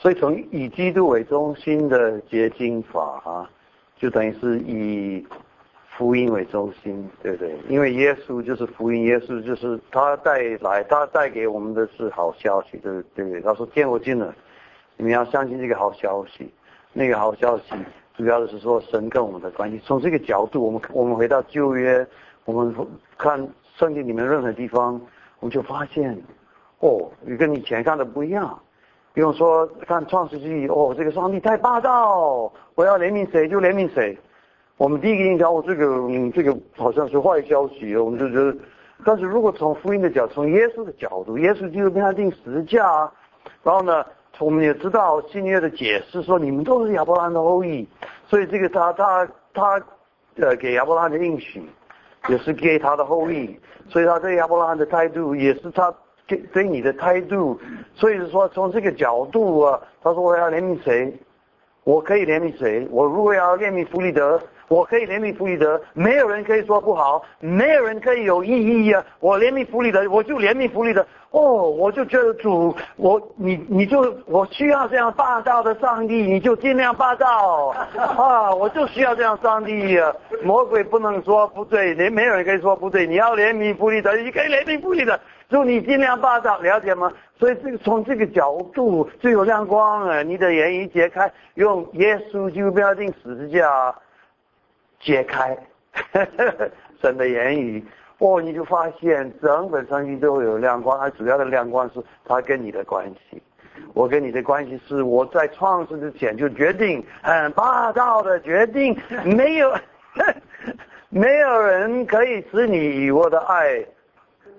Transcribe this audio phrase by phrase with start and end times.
[0.00, 3.50] 所以从以基督为中心的结晶法啊，
[3.98, 5.22] 就等于是以
[5.90, 7.54] 福音为中心，对不对？
[7.68, 13.42] 因为耶稣就是福音，耶稣就是他带来，他带给我们的是好消息，对不对？
[13.42, 14.34] 他说天国近了，
[14.96, 16.50] 你们要相信这个好消息。
[16.94, 17.74] 那个好消息
[18.16, 19.78] 主要的是说神跟我们的关系。
[19.84, 22.04] 从这个角度，我们我们回到旧约，
[22.46, 22.74] 我们
[23.18, 23.38] 看
[23.76, 24.98] 圣经里面任何地方，
[25.40, 26.18] 我们就发现，
[26.78, 28.58] 哦，你跟以前看的不一样。
[29.12, 34.18] 比如说看创世纪，哦，这个上帝太霸道，我要怜悯谁就怜悯谁。
[34.76, 38.56] 我们第一个印象，哦，这个嗯，这个好像是坏消息，我们就觉得。
[39.04, 43.10] 但是如果从福音的角，从耶稣的角度，耶稣就是跟他定十架，
[43.62, 44.04] 然后呢？
[44.38, 47.86] 我们也知道新约的解释说，你们都是亚伯拉罕的后裔，
[48.26, 49.82] 所以这个他他他
[50.36, 51.62] 呃给亚伯拉罕的应许，
[52.26, 53.54] 也是给他的后裔，
[53.90, 55.92] 所以他对亚伯拉罕的态度也是他
[56.30, 57.60] 给对你的态度，
[57.94, 61.12] 所以说从这个角度啊，他说我要怜悯谁，
[61.84, 64.40] 我可以怜悯谁，我如果要怜悯弗里德。
[64.70, 69.04] 我可以怜悯弗里德，没有人可以说不好，没有人可以有异议啊！
[69.18, 71.04] 我怜悯弗里德，我就怜悯弗里德。
[71.32, 78.54] 哦，我就觉得主，我你你就我需要这样霸道的上帝，你就尽量霸道啊！
[78.54, 80.14] 我就需要这样上帝啊！
[80.44, 83.04] 魔鬼不能说不对，连没有人可以说不对。
[83.04, 85.18] 你要怜悯弗里德，你可以怜悯弗里德，
[85.50, 87.12] 祝你尽量霸道，了解吗？
[87.38, 90.22] 所以这个从这个角度就有亮光了！
[90.22, 93.94] 你的言语解开，用耶稣就不要定十字架。
[95.00, 95.56] 解开
[97.00, 97.82] 神的言语，
[98.18, 100.98] 哦，你就发现整本圣经都有亮光。
[100.98, 103.42] 它主要的亮光是它跟你的关系。
[103.94, 109.74] 我跟你的关系是我在创世之前就决定，很霸道的决定，没有
[111.08, 113.82] 没有人可以使你与我的爱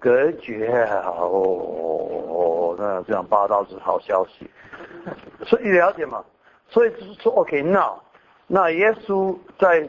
[0.01, 0.67] 隔绝。
[1.15, 4.49] 哦，那这样霸道是好消息，
[5.45, 6.21] 所以了解嘛？
[6.67, 7.93] 所以就是说，OK，那
[8.47, 9.87] 那耶稣在。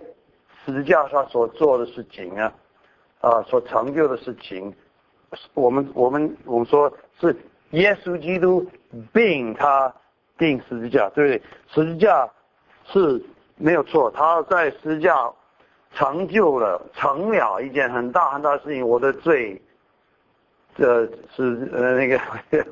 [0.64, 2.52] 十字架上所做的事情啊，
[3.20, 4.72] 啊，所成就的事情，
[5.54, 6.88] 我们我们我们说
[7.20, 7.36] 是
[7.70, 8.64] 耶稣基督
[9.12, 9.92] 并他
[10.38, 11.42] 定十字架，对不对？
[11.66, 12.30] 十字架
[12.84, 13.20] 是
[13.56, 15.28] 没有错，他在十字架
[15.96, 18.86] 成就了成了一件很大很大的事情。
[18.86, 19.60] 我的罪，
[20.76, 22.18] 这是呃那个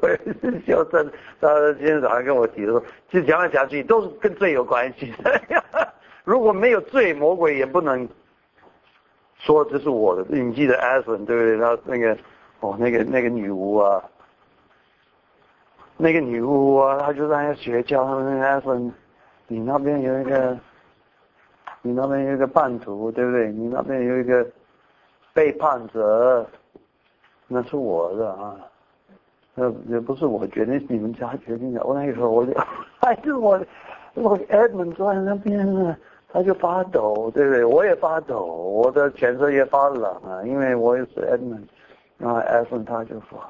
[0.66, 5.41] 肖正他今天早上跟我提的说，其实讲来讲去都是跟罪有关系的。
[6.25, 8.09] 如果没有罪，魔鬼也不能
[9.39, 10.25] 说这是我的。
[10.28, 11.59] 你记得艾芬对不对？
[11.59, 12.16] 他那个
[12.60, 14.03] 哦，那个那个女巫啊，
[15.97, 18.93] 那个女巫啊，他就在那学教他们那个艾芬，
[19.47, 20.56] 你那边有一个，
[21.83, 23.50] 你那边有一个叛徒，对不对？
[23.50, 24.47] 你那边有一个
[25.33, 26.47] 背叛者，
[27.53, 28.56] 那是我的啊，
[29.55, 31.84] 那也不是我决定，你们家决定的。
[31.84, 32.53] 我那个时候我就
[33.00, 33.61] 还是我，
[34.15, 35.97] 我艾芬坐在那边呢。
[36.33, 37.65] 他就发抖，对不对？
[37.65, 41.66] 我也发抖，我的全身也发冷啊，因为我也是 Edmund。
[42.19, 43.41] 然后 Edmund 他就说：“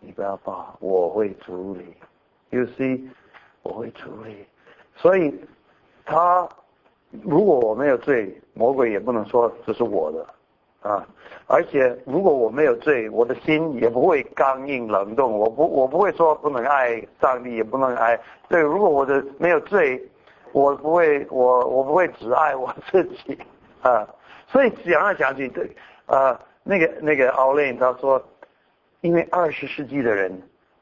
[0.00, 1.94] 你不要怕，我会处理。
[2.50, 3.08] You see，
[3.62, 4.44] 我会处理。
[4.96, 5.34] 所以
[6.04, 6.46] 他
[7.22, 10.26] 如果我没有罪，魔鬼也不能说这是我的
[10.82, 11.06] 啊。
[11.46, 15.32] 而且如果我没有罪，我的心也不会刚硬冷冻。
[15.38, 18.18] 我不，我不会说不能爱上帝，也不能爱。
[18.48, 20.02] 对，如果我的没有罪。”
[20.52, 23.38] 我不会，我我不会只爱我自己
[23.82, 24.08] 啊，
[24.46, 25.70] 所以讲来讲去，对
[26.06, 28.20] 啊，那个那个奥利他说，
[29.02, 30.32] 因为二十世纪的人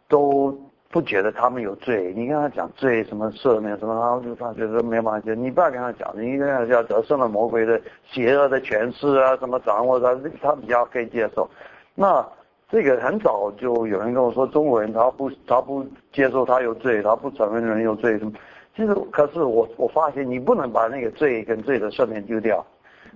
[0.08, 0.56] 都
[0.90, 7.80] 不觉得他们有罪，你跟他讲罪什么赦免什么，然后就他觉得没办法，你不要跟他讲，你跟他讲得胜了魔鬼的
[8.10, 11.48] 邪恶的权势啊，什么掌握他，他比较可以接受。
[11.94, 12.26] 那
[12.70, 18.32] 这个很早就有人跟我说，中国人他不他不接受他有罪，他不承认人有罪什么。
[18.74, 22.64] 其实，可是我我发现你不能把那个罪跟罪的赦免丢掉。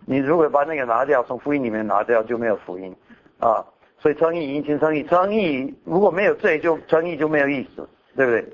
[0.06, 2.94] 你如果把那个拿掉，从福音里面拿掉，就没有福音
[3.38, 3.64] 啊。
[4.00, 8.44] 所以称义引起称义，称义如果没有罪，就称义就没有意思，对不对？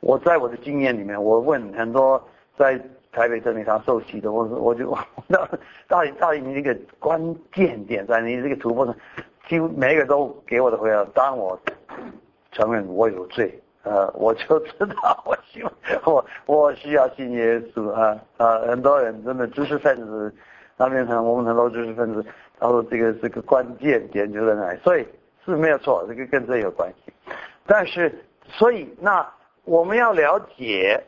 [0.00, 2.22] 我在我的经验里面，我问很多
[2.56, 2.78] 在
[3.12, 4.96] 台北真理堂受洗的，我说我就
[5.26, 5.38] 那
[5.86, 7.18] 到底到底你这个关
[7.54, 8.94] 键点在你这个突破上，
[9.48, 11.58] 几乎每一个都给我的回答，当我
[12.52, 13.58] 承认我有罪。
[13.82, 15.72] 呃，我就知道，我希望
[16.04, 18.58] 我我需要信耶稣啊啊！
[18.58, 20.30] 很多人真的知识分子，
[20.76, 22.22] 那边很我们很多知识分子，
[22.60, 25.06] 他说这个是个关键点就在那里，所以
[25.44, 27.12] 是没有错，这个跟这有关系。
[27.66, 28.12] 但是，
[28.44, 29.26] 所以那
[29.64, 31.02] 我们要了解，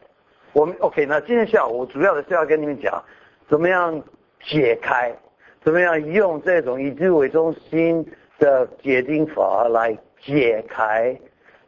[0.52, 3.02] 我们 OK，那今天下午主要的是要跟你们讲，
[3.48, 4.02] 怎么样
[4.40, 5.14] 解开，
[5.62, 8.04] 怎么样用这种以智为中心
[8.38, 11.14] 的解经法来解开。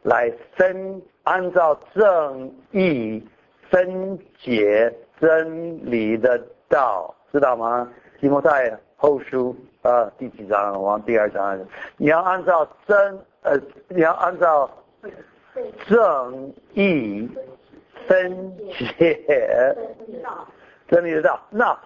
[0.03, 3.27] 来分，按照正义
[3.71, 6.39] 分解真理的
[6.69, 7.91] 道，知道吗？
[8.19, 9.55] 提摩太后书
[9.85, 10.81] 啊，第几章？
[10.81, 11.59] 往第二章。
[11.97, 12.97] 你要按照真
[13.43, 13.55] 呃，
[13.87, 14.67] 你要按照
[15.87, 17.29] 正义
[18.07, 18.51] 分
[18.97, 19.75] 解
[20.87, 21.39] 真理的道。
[21.51, 21.77] 那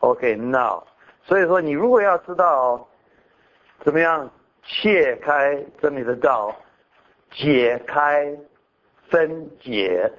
[0.01, 0.85] OK，now，
[1.26, 2.88] 所以说你如果要知道
[3.84, 4.30] 怎么样
[4.64, 6.56] 切开真理的道，
[7.32, 8.32] 解开
[9.10, 10.12] 分解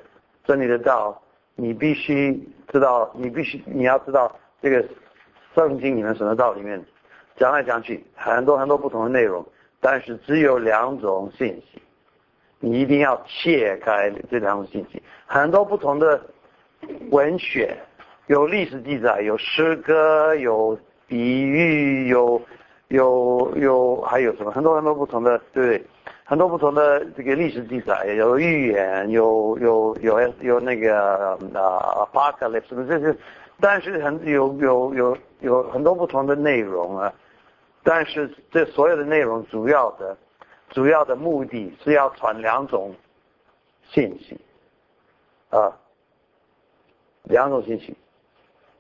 [0.44, 1.20] 真理的道，
[1.56, 2.32] 你必须
[2.68, 4.84] 知道，你必须你要知道这个
[5.54, 6.82] 圣经里面什么道里面
[7.36, 9.44] 讲来讲去很多很多不同的内容，
[9.80, 11.82] 但是只有两种信息，
[12.60, 16.20] 你一定要切开这两种信息，很多不同的
[17.10, 17.76] 文学。
[18.26, 20.78] 有历史记载，有诗歌，有
[21.14, 22.42] 比喻，有
[22.88, 24.50] 有有还有什么？
[24.50, 25.80] 很多很多不同的，对？
[26.24, 31.38] 很多不同的这个历史记载，有预言，有有有有那个啊
[32.12, 33.16] ，apocalypse 什么这些，
[33.60, 37.12] 但是很有有有有很多不同的内容啊。
[37.84, 40.16] 但是这所有的内容，主要的
[40.70, 42.92] 主要的目的是要传两种
[43.88, 44.36] 信息
[45.50, 45.70] 啊，
[47.22, 47.96] 两种信息。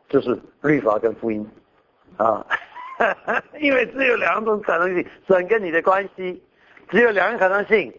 [0.08, 1.44] 就是律法跟福音，
[2.16, 2.46] 啊，
[3.60, 6.42] 因为只有两种可能性，神跟你的关系
[6.88, 7.92] 只有两个可能性，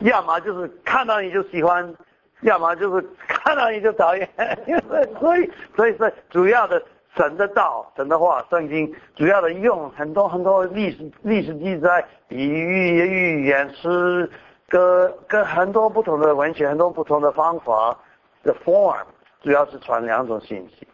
[0.00, 1.94] 要么就是看到你就喜欢，
[2.42, 4.28] 要么就是看到你就讨厌。
[5.20, 6.82] 所以，所以说主要的
[7.16, 14.30] 神的道、神的话、圣经，主要的用很多很多历史历史记载、比喻、预言、诗
[14.68, 17.96] 歌，跟很多不同的文学、很多不同的方法
[18.42, 19.04] 的 form，
[19.42, 20.86] 主要是传两种信息。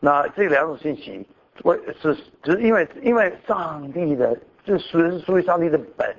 [0.00, 1.24] 那这两种信息，
[1.60, 6.16] 我是只是因为因为上帝的，就属于属于上帝的本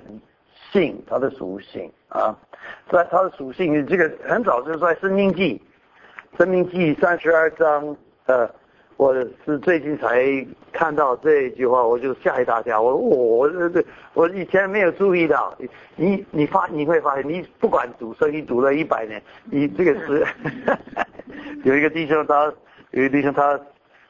[0.70, 2.34] 性，它的属性啊，
[2.88, 5.60] 在它的属性，这个很早就在《生命记》，
[6.38, 7.96] 《生命记》三十二章，
[8.26, 8.48] 呃，
[8.96, 9.12] 我
[9.44, 10.24] 是最近才
[10.72, 13.84] 看到这一句话，我就吓一大跳，我我这这
[14.14, 15.52] 我以前没有注意到，
[15.96, 20.24] 你你发你会发现，你不管读圣经读了一百年，你这个是
[21.64, 22.52] 有一个弟兄他
[22.92, 23.60] 有一个弟兄他。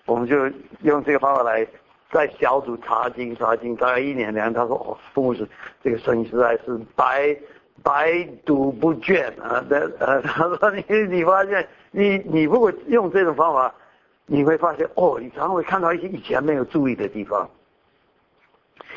[0.06, 0.36] 我们就
[0.82, 1.66] 用这个方法来
[2.12, 4.52] 在小组查经查经，大概一年两。
[4.52, 5.48] 他说：“哦，父母是
[5.82, 7.34] 这个生意实在是百
[7.82, 13.74] 百读不倦啊！”的呃， 他说：“你你发现你你如果用这种方法，
[14.26, 17.48] 你会发现哦，你常常会看到一些以前没有注意的地方，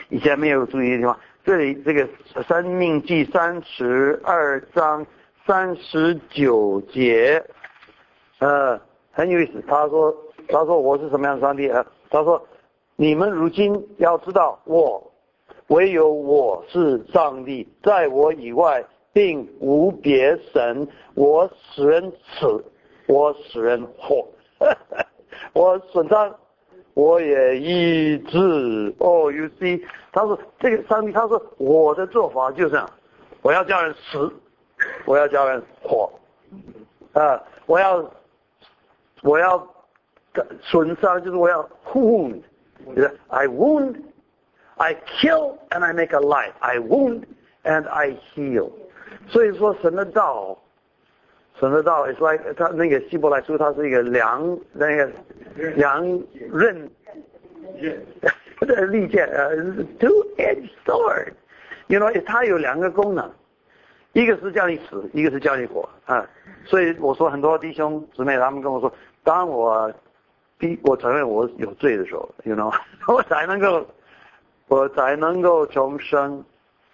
[0.10, 1.18] 以前没有注意的地方。
[1.45, 2.06] 这里这个
[2.48, 5.06] 《生命记》三十二章
[5.45, 7.41] 三十九节，
[8.39, 8.77] 呃，
[9.13, 9.63] 很有意思。
[9.65, 10.13] 他说。
[10.50, 12.42] 他说：“我是什么样的上帝啊？”他说
[12.96, 15.12] ：“你们如今要知道，我
[15.68, 20.88] 唯有我是上帝，在我以外并无别神。
[21.16, 22.63] 我使人死，
[23.08, 24.25] 我使人活，
[25.54, 26.34] 我损伤，
[26.94, 28.96] 我也医治。
[29.00, 29.84] 哦，You see？
[30.13, 32.89] 他说这个上帝，他说我的做法就这样，
[33.42, 34.32] 我要叫人死，
[35.06, 36.10] 我要叫人活，
[37.13, 38.10] 啊，我要，
[39.24, 39.68] 我要。”
[40.62, 47.24] 损伤就是我要 wound，I wound，I kill and I make a life，I wound
[47.63, 48.70] and I heal。
[49.27, 50.58] 所以说神的道，
[51.60, 55.12] 神的道，is like 他那个希伯来书，它是一个两那个
[55.75, 56.03] 两
[56.51, 56.89] 刃
[58.60, 59.56] 的利剑，呃，
[60.00, 61.34] two-edged sword。
[61.88, 63.32] You know，它有两个功能，
[64.13, 66.29] 一个是叫你死，一个是叫你活啊。
[66.65, 69.89] 所以我说很多弟兄姊妹他们跟我说，当我
[70.60, 72.74] 第，我承认我有罪的时候，you know，
[73.08, 73.86] 我才能够，
[74.68, 76.44] 我才能够重生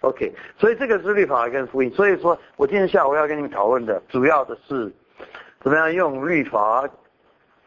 [0.00, 0.32] ，OK。
[0.58, 1.90] 所以这个是律法跟福音。
[1.92, 4.92] 所以说我今天下午要跟你们讨论的，主要的是
[5.60, 6.86] 怎么样用律法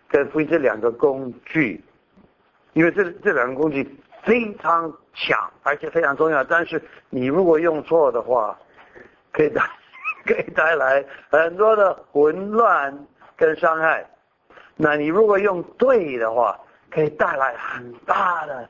[0.07, 1.83] 跟福音这两个工具，
[2.73, 3.83] 因为这这两个工具
[4.23, 6.43] 非常强，而且非常重要。
[6.43, 8.55] 但是你如果用错的话，
[9.31, 9.63] 可以带
[10.25, 14.05] 可以带来很多的混乱跟伤害。
[14.77, 16.57] 那你如果用对的话，
[16.89, 18.69] 可以带来很大的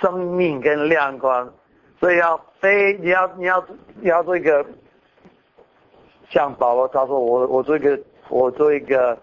[0.00, 1.50] 生命跟亮光。
[1.98, 4.64] 所以要非你要你要你要做一个
[6.28, 7.98] 像保罗他说我我做一个
[8.28, 9.16] 我做一个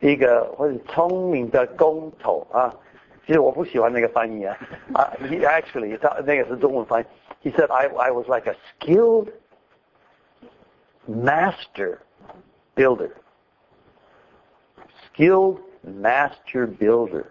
[0.00, 2.74] 一个或者聪明的工头啊。
[3.26, 4.56] 其实我不喜欢那个翻译啊
[4.94, 7.48] 啊，he actually 他那个是中文翻译。
[7.48, 9.28] He said I I was like a skilled
[11.08, 11.98] master
[12.76, 13.10] builder,
[15.12, 17.24] skilled master builder。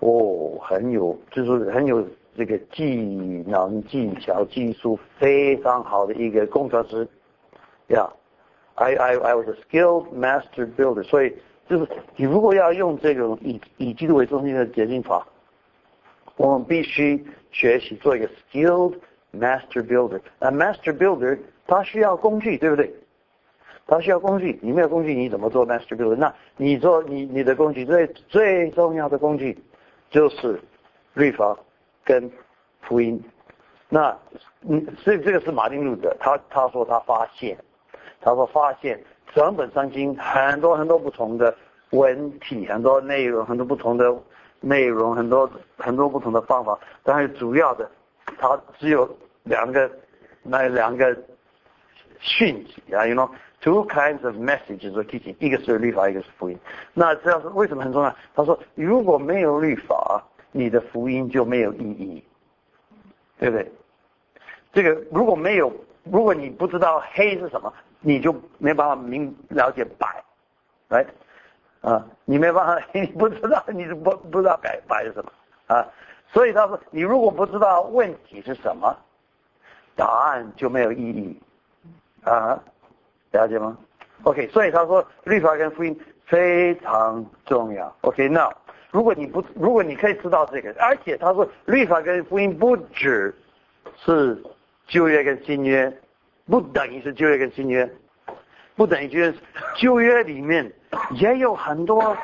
[0.00, 2.96] 哦，很有就是很有这个技
[3.46, 7.08] 能、技巧、技术非常好的一个工程师。
[7.88, 11.04] Yeah，I I I was a skilled master builder。
[11.04, 11.34] 所以。
[11.70, 15.24] 就是你如果要用这种以以基督为中心的捷径法，
[16.36, 18.98] 我们必须学习做一个 skilled
[19.32, 20.20] master builder。
[20.40, 21.38] 那 master builder
[21.68, 22.92] 他需要工具，对不对？
[23.90, 26.14] 他需要工具，你没有工具你怎么做 master builder？
[26.14, 29.58] 那你做你你的工具最最重要的工具
[30.10, 30.60] 就是
[31.14, 31.58] 律法
[32.04, 32.30] 跟
[32.82, 33.20] 福音。
[33.88, 34.16] 那
[34.62, 37.58] 嗯，所以这个是马丁路德，他他说他发现，
[38.20, 38.98] 他说发现。
[39.32, 41.54] 整本圣经很多很多不同的
[41.90, 44.12] 文体，很多内容，很多不同的
[44.58, 47.88] 内容，很多很多不同的方法，但是主要的，
[48.38, 49.08] 他只有
[49.44, 49.88] 两个
[50.42, 51.16] 那两个
[52.18, 56.58] 讯息啊，you know two kinds of messages or teaching，一个是律法，一个是福音。
[56.94, 58.14] 那这样是为什么很重要？
[58.34, 62.24] 他说，如果没有律法，你的福音就没有意义，
[63.38, 63.72] 对不对？
[64.72, 65.72] 这个如果没有，
[66.04, 67.72] 如果你不知道黑是什么。
[68.02, 70.24] 你就没办法明了解白，
[70.88, 71.04] 来，
[71.82, 75.30] 啊，你没办法， 你不知道，你不不知道白白是什么
[75.66, 75.86] 啊？
[76.32, 78.96] 所以他说，你如果不知道问题是什么，
[79.94, 81.38] 答案就没有意义
[82.24, 82.58] 啊，
[83.32, 83.76] 了解吗
[84.22, 87.94] ？OK，所以他说，律法跟福音非常重要。
[88.02, 88.50] OK，那
[88.90, 93.34] 如果你不，如果你可以知道这个，而且他说，律法跟福音不只
[93.96, 94.42] 是
[94.86, 95.92] 旧约跟新约。
[96.46, 97.88] 不等于是旧约跟新约，
[98.74, 99.32] 不等于就是
[99.76, 100.68] 旧约里面
[101.12, 102.16] 也有很多，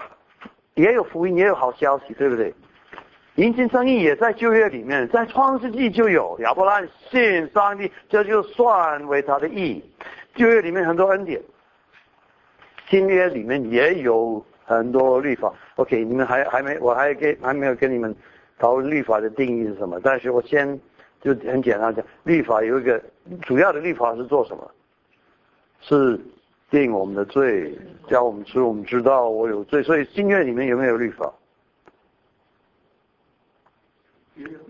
[0.75, 2.53] 也有福音，也有好消息，对不对？
[3.37, 9.85] 迎亲生意也在旧约里面，在创世纪就有亚伯拉罕信上帝，这就算为他的意义。
[10.37, 11.41] 旧约里面很多恩典，
[12.89, 15.53] 新约里面也有很多律法。
[15.75, 18.15] OK，你们还还没，我还给还没有跟你们
[18.59, 20.79] 讨论律法的定义是什么，但是我先。
[21.23, 23.03] 就很简单讲，律法有一个
[23.43, 24.71] 主要的律法是做什么？
[25.81, 26.21] 是
[26.71, 27.77] 定我们的罪，
[28.07, 29.83] 教我们知我们知道我有罪。
[29.83, 31.33] 所以新约里面有没有律法？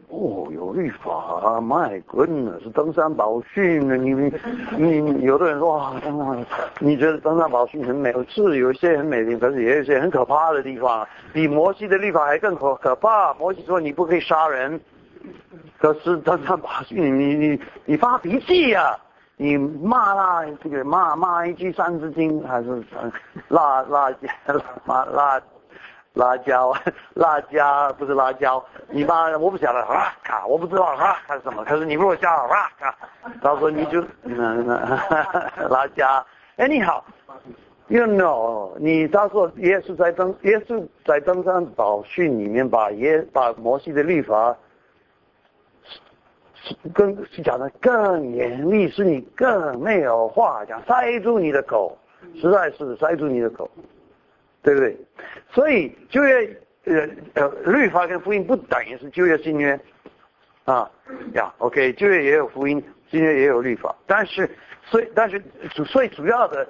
[0.09, 3.97] 哦，有律法，My goodness，是登山宝训啊！
[3.97, 4.13] 你
[4.79, 6.47] 你有的人说啊，登山，
[6.79, 8.13] 你觉得登山宝训很美？
[8.29, 13.35] 是有一些很美丽，可是也有一些很可怕的地方，比摩西的律法还更可可怕。
[13.35, 14.81] 摩西说你不可以杀人。
[15.79, 18.97] 可是他他把你你你你发脾气呀！
[19.37, 22.83] 你骂那这个骂骂一句三字经还是
[23.49, 24.29] 辣辣椒
[24.87, 25.43] 骂辣辣
[26.16, 26.73] 辣椒
[27.14, 32.94] 辣椒不是辣椒，你妈我不晓得啊卡我不知道啊卡是什么，可是你如果叫啊卡，
[33.42, 34.66] 他说你就嗯
[35.70, 36.25] 辣椒。
[36.56, 37.04] 哎你好
[37.88, 44.56] ，you know 你他说耶稣在登耶稣在登山宝训里面把耶把摩西的律法。
[46.92, 51.96] 更是讲的更严厉，是你更没有话讲，塞住你的口，
[52.40, 53.70] 实在是塞住你的口，
[54.66, 54.96] 对不对？
[55.52, 59.78] 所以旧约呃呃律法跟福音不等于是旧约新约
[60.64, 60.90] 啊
[61.35, 64.50] 呀，OK 旧约也有福音，新约也有律法，但是
[64.82, 66.68] 所以但是主所以主要的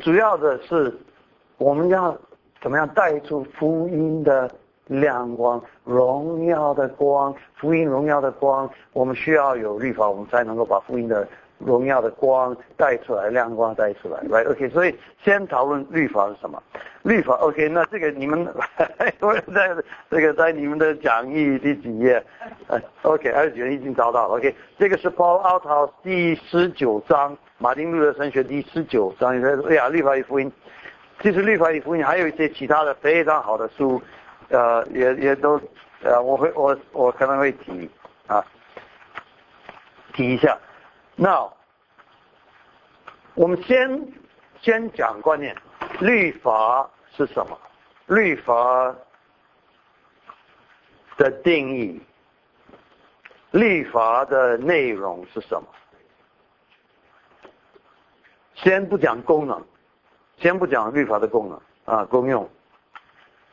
[0.00, 0.92] 主要的是
[1.56, 2.18] 我们要
[2.60, 4.50] 怎么样带出福音的。
[4.90, 16.60] 亮光，荣耀的光，福音荣耀的光，我们需要有律法，我们才能够把福音的荣耀的光带出来，亮光带出来，right？OK，所以先讨论律法是什么？
[17.02, 18.46] 律法，OK，那这个你们
[19.20, 19.74] 我在
[20.10, 22.22] 这个在你们的讲义第几页
[22.66, 29.30] 呃？OK，二十九已经找到了，OK，这个是 Paul Outhouse 第十九章，马丁路德神学第十九章，
[29.68, 30.52] 哎呀，律法与福音，
[31.22, 34.00] 其实律法与福音还有一些其他的非常好的书。
[34.52, 35.60] 呃，也也都，
[36.02, 37.88] 呃，我会我我可能会提
[38.26, 38.44] 啊，
[40.12, 40.58] 提一下。
[41.14, 41.48] 那
[43.34, 44.08] 我们先
[44.60, 45.54] 先讲观念，
[46.00, 47.58] 律法是什么？
[48.06, 48.94] 律法
[51.16, 52.00] 的定义
[53.52, 55.68] 律法的内容是什么？
[58.54, 59.64] 先不讲功能，
[60.38, 62.48] 先不讲律法的功能啊功用。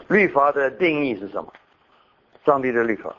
[0.08, 1.54] 律法的定义是什么？
[2.46, 3.13] 上帝的律法。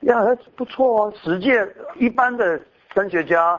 [0.00, 0.20] 呀，
[0.54, 1.14] 不错哦。
[1.22, 2.60] 实践一般的
[2.92, 3.58] 神学家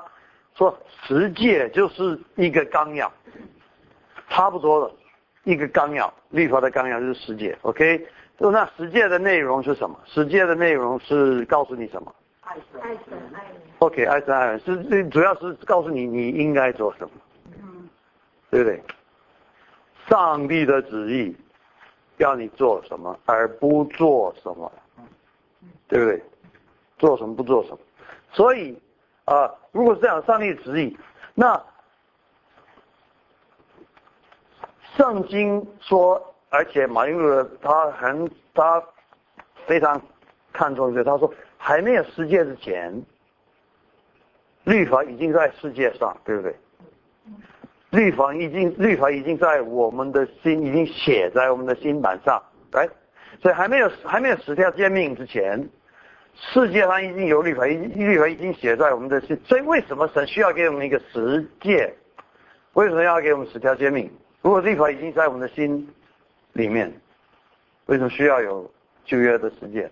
[0.55, 3.11] 说，十诫就是一个纲要，
[4.29, 4.91] 差不多了。
[5.43, 7.55] 一个纲要，律法的纲要就是十诫。
[7.61, 8.07] OK，
[8.39, 9.99] 那十诫的内容是什么？
[10.05, 12.11] 十诫的内容是告诉你什么？
[12.41, 13.61] 爱神爱人。
[13.77, 17.11] OK，爱神爱人是主要是告诉你你应该做什么，
[18.49, 18.81] 对不对？
[20.09, 21.35] 上帝的旨意
[22.17, 24.71] 要你做什么，而不做什么，
[25.87, 26.23] 对不对？
[26.97, 27.79] 做什么不做什么，
[28.31, 28.75] 所以
[29.25, 30.97] 啊，如果是这样，上帝旨意，
[31.33, 31.61] 那
[34.95, 38.81] 圣经说，而且马云路他很他
[39.65, 39.99] 非常
[40.53, 43.03] 看重这，他说还没有世界之前，
[44.63, 46.55] 律法已经在世界上，对不对？
[47.89, 52.41] 律法已经律法已经在我们的心已经写在我们的心板上，
[52.71, 52.87] 来，
[53.41, 55.67] 所以还没有还没有十条诫命之前。
[56.37, 61.93] 世界上已经有律法，律法已经写在我们的心，所以为什么神需要给我们一个十诫？
[62.73, 64.11] 为什么要给我们十条诫命？
[64.41, 65.87] 如果律法已经在我们的心
[66.53, 66.93] 里面，
[67.85, 68.69] 为什么需要有
[69.05, 69.89] 旧约的十诫？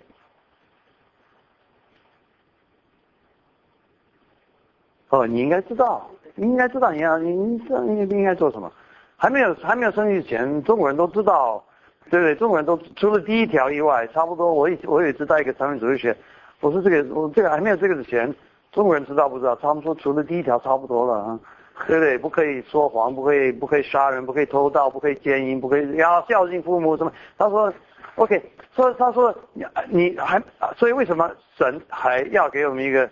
[5.10, 8.72] 哦，你应该知道，你应该知道你要你这你应该做什么？
[9.16, 11.64] 还没有还没有生育前，中国人都知道。
[12.10, 12.36] 对不对？
[12.36, 14.54] 中国人都除了第一条以外，差不多。
[14.54, 16.16] 我一我也知道一个产品主义学，
[16.64, 18.34] 我说这个我这个还没有这个之前，
[18.72, 19.54] 中国人知道不知道？
[19.58, 21.40] 他们说除了第一条差不多了啊，
[21.88, 22.18] 对不对？
[22.18, 27.12] 不可以说谎，不可以不可以杀人，不可以偷盗，不可以奸淫，不可以要孝敬父母什么？
[27.38, 27.72] 他说
[28.16, 28.42] ，OK，
[28.74, 30.42] 说他说你你还
[30.78, 33.10] 所以为什么神还要给我们一个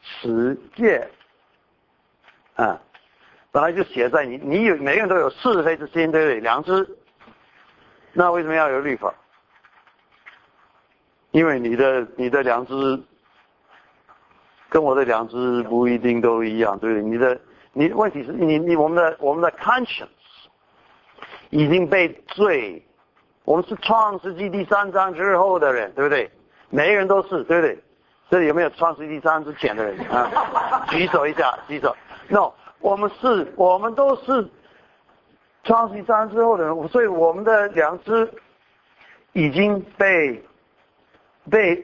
[0.00, 1.04] 十诫？
[2.54, 2.80] 啊，
[3.50, 6.38] 本来就写在你你有每个人都有是非之心，对不对？
[6.38, 6.88] 良知。
[8.12, 9.12] 那为什么要有律法？
[11.34, 12.72] 因为你的你的良知
[14.68, 17.02] 跟我的良知不一定都一样，对不对？
[17.02, 17.40] 你的
[17.72, 20.06] 你问题是你你我们的我们的 conscience
[21.50, 22.80] 已经被罪，
[23.44, 26.30] 我们是创世纪第三章之后的人，对不对？
[26.70, 27.76] 每个人都是，对不对？
[28.30, 30.86] 这里有没有创世纪第三之前的人啊？
[30.88, 31.96] 举手一下，举手。
[32.28, 34.48] No，我们是，我们都是。
[35.64, 38.30] 创世纪三之后的人，所以我们的良知
[39.32, 40.40] 已经被
[41.49, 41.75] 被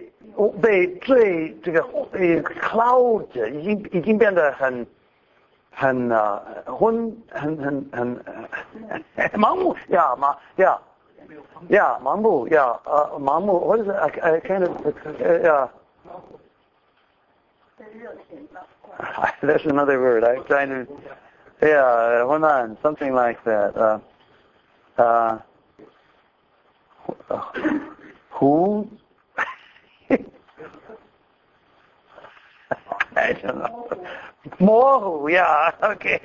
[0.61, 4.85] 被最这个呃 cloud 已经已经变得很
[5.71, 8.23] 很啊昏很很很
[9.33, 10.79] 盲目呀盲呀
[11.69, 14.71] 呀盲目呀呃盲目或者是呃 呃 kind of
[15.19, 15.69] 呃呀。
[19.41, 20.23] That's another word.
[20.23, 20.87] I'm trying to.
[21.61, 23.75] Yeah, hold on, something like that.
[23.77, 23.99] Uh,
[24.97, 25.39] uh,
[28.31, 28.87] who?
[34.58, 36.20] 模糊呀，OK。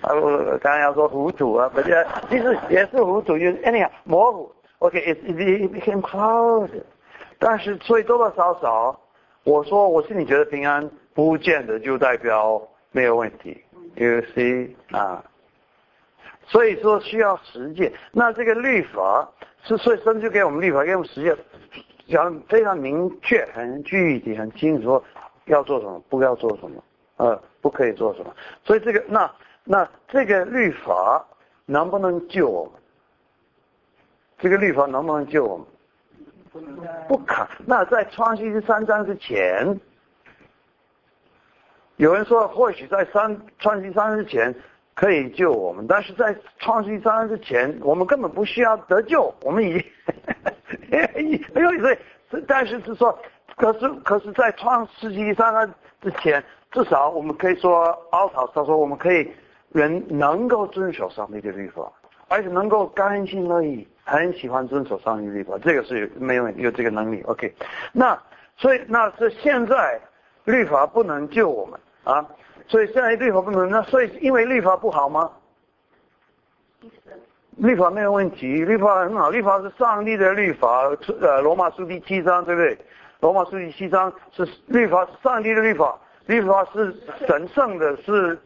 [0.00, 4.52] 啊，我刚刚要说糊涂啊，不是，其实也是糊涂，就是 anyhow 模糊。
[4.78, 6.68] OK，it it became cloud。
[7.38, 9.00] 但是所以多多少少，
[9.44, 13.62] 我说我心里觉得平安，不见得就代表没有问题。
[13.94, 15.22] You see 啊，
[16.46, 17.92] 所以说需要实践。
[18.10, 19.28] 那这个律法
[19.62, 21.36] 是所以神就给我们律法，给我们实践，
[22.08, 25.00] 讲非常明确、很具体、很清楚，
[25.46, 26.82] 要做什么，不要做什么，
[27.16, 28.34] 呃，不可以做什么。
[28.64, 29.30] 所以这个那
[29.64, 31.24] 那这个律法
[31.66, 32.72] 能不能救我们？
[34.38, 35.66] 这个律法能不能救我们？
[37.08, 37.46] 不可。
[37.66, 39.78] 那在创世纪三章之前。
[41.96, 44.52] 有人说，或许在三创世三之前
[44.94, 49.32] 可以救我们，但是在创世三之前，我们根本不需要得救。
[49.42, 49.84] 我们已经，
[51.54, 53.16] 没有所以，但是是说，
[53.56, 59.30] 可是可是在创世纪三之前，至少我们可以说，奥陶他说我们可以
[59.70, 61.90] 人能够遵守上帝的律法，
[62.28, 67.22] 而且能够甘心乐意，很喜欢遵守上帝的律法，这个是没有有这个能力。
[67.22, 67.54] OK，
[67.92, 68.20] 那
[68.56, 70.00] 所以那是现在
[70.44, 71.78] 律法不能救我们。
[72.04, 72.26] 啊，
[72.66, 75.30] 所以现在律法不能，那所以因为律法不好吗？
[77.58, 82.76] 律法没有问题，律法很好，律法是上帝的律法，呃，罗马书第七章对不对？
[83.22, 86.92] 罗马书第七章是律法，上帝的律法，律法是
[87.24, 88.36] 神圣的，是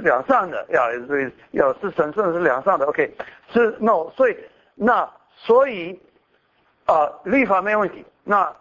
[0.00, 3.12] 两善的，要对，要是神圣的是两善的，OK，
[3.48, 4.36] 是 no，所以
[4.76, 6.00] 那所以
[6.86, 8.54] 啊，律法没问题，那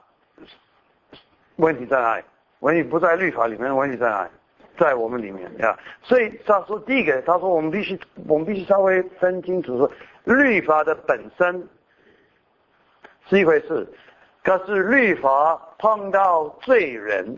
[1.58, 2.24] 问题在哪里？
[2.62, 4.32] 问题不在律法里面，问题在哪里？
[4.80, 5.78] 在我们里面呀。
[6.02, 9.92] 所以他说，第一个，他说我们必须，我们必须稍微分清楚，说
[10.24, 11.68] 律法的本身
[13.30, 13.88] 是一回事，
[14.44, 17.38] 可是律法碰到罪人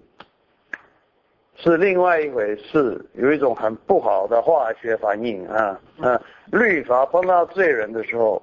[1.56, 6.22] 是另外一回事，有一种很不好的化学反应啊啊！
[6.52, 8.42] 律法碰到罪人的时候。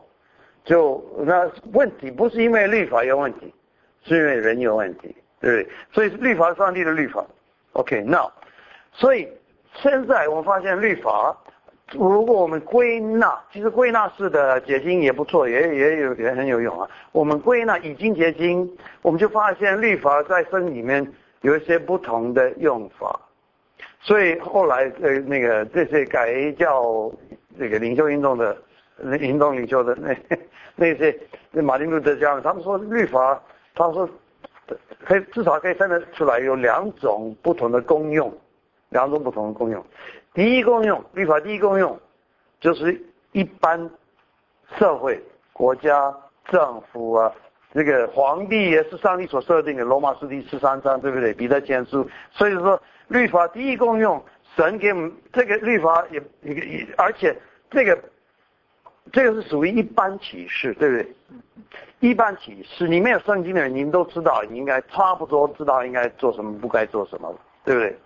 [0.62, 3.52] 就那问题不是因为律法有问题，
[4.04, 5.72] 是因为人有问题，对不对？
[5.90, 7.24] 所以律法上帝的律法。
[7.72, 8.30] OK，now，
[8.92, 9.26] 所以
[9.74, 11.34] 现在我们发现律法，
[11.92, 16.88] 如果我们归纳，其实归纳式的结晶也不错，也也有也很有用啊。
[17.12, 18.70] 我们归纳已经结晶，
[19.02, 21.06] 我们就发现律法在生里面
[21.42, 23.20] 有一些不同的用法，
[24.00, 27.10] 所以后来呃那个这些改叫
[27.58, 28.56] 这个领袖运动的。
[29.02, 30.14] 那运动领袖的那
[30.76, 31.18] 那些
[31.50, 33.42] 那马丁路德这他们说律法，
[33.74, 34.06] 他说
[35.06, 38.30] 可以至少可以分得出来有两种不同的功用，
[38.90, 39.82] 两种不同的功用。
[40.34, 41.98] 第一功用，律法第一功用
[42.60, 43.00] 就是
[43.32, 43.90] 一般
[44.78, 46.14] 社会、国家、
[46.46, 47.32] 政府啊，
[47.72, 51.32] 这个皇帝也是上帝所设定的，罗马书第十三章对不对？
[51.34, 54.22] 彼得前书，所以说律法第一功用，
[54.56, 57.36] 神给我们这个律法也也而且
[57.70, 57.98] 这个。
[59.12, 61.14] 这个是属于一般启示，对不对？
[61.98, 67.98] 一般启示，你没有圣经的人，你们都知道，你应该差不多知道应该做什么，不该做什么，对不对？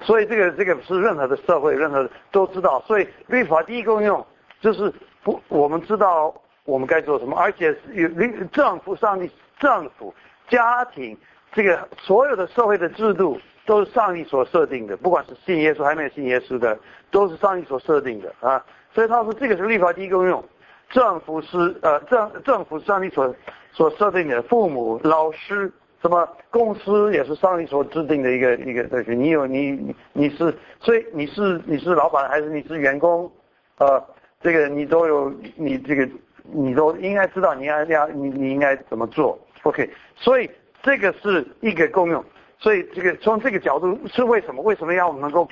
[0.00, 2.82] 所以这个这个是任何的社会，任何都知道。
[2.86, 4.24] 所以律法第一功用
[4.60, 8.08] 就是不，我们知道我们该做什么，而且有
[8.52, 10.12] 政府上帝、政府、
[10.48, 11.16] 家庭，
[11.52, 16.78] 这个所有的社会的制度都是上帝所设定的，不管是信耶稣还没有信耶稣的，
[17.10, 18.62] 都是上帝所设定的啊。
[18.92, 20.44] 所以他说这个是立法第一功用，
[20.90, 23.34] 政府是呃政政府上帝所
[23.72, 25.72] 所设定的，父母、老师
[26.04, 29.16] 什么公司也是上帝所制定的一个一个东西。
[29.16, 33.32] 你有你你你是所以你是你是老板还是你是员工，
[33.78, 34.04] 呃
[34.42, 36.06] 这个你都有你这个
[36.42, 39.38] 你都应该知道你要要你你应该怎么做。
[39.62, 40.50] OK，所以
[40.82, 42.22] 这个是一个功用。
[42.58, 44.60] 所以这个从这个角度是为什么？
[44.62, 45.48] 为什么要能够？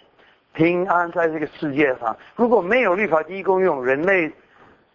[0.55, 4.31] 平安在这个世界上，如果没有律法第一功用，人类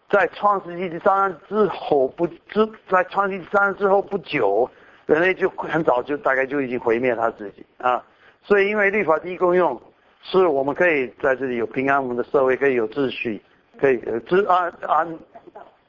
[0.07, 4.69] 在创世纪第三之后不之在创世纪三之后不久，
[5.07, 8.03] 人类就很早就大概就已经毁灭他自己啊。
[8.43, 9.81] 所以因为律法第一功用，
[10.21, 13.41] 是我们可以在这里有平安，我们的社会可以有秩序，
[13.79, 15.19] 可以治安安，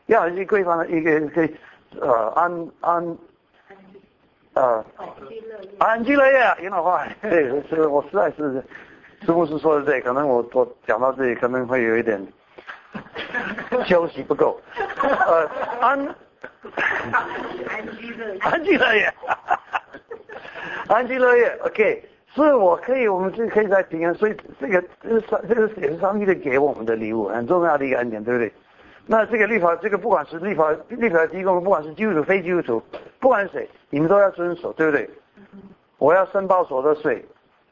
[0.07, 1.55] 要一些规范的一个可以
[2.01, 3.19] 呃安安
[4.55, 4.85] 呃
[5.79, 8.65] 安居乐业，你老话，对，是我实在是。
[9.27, 10.01] 是不是说的对？
[10.01, 12.25] 可能我我讲到这里可能会有一点
[13.85, 14.57] 休息不够。
[14.97, 15.45] 呃，
[15.81, 16.15] 安
[17.71, 19.15] 安居乐业， 安居乐业，
[20.89, 21.59] 安居乐业。
[21.65, 24.15] OK，是我可以，我们就可以在平安。
[24.15, 28.53] 所以这个这个上这个也是上帝的给我们的礼物，很重要的一个恩典，对不对？
[29.07, 32.83] 那这个立法，这个不管是立法立法提供，不管是基督徒非基督徒，
[33.19, 35.09] 不管是谁，你们都要遵守，对不对？
[35.97, 37.25] 我要申报所得税。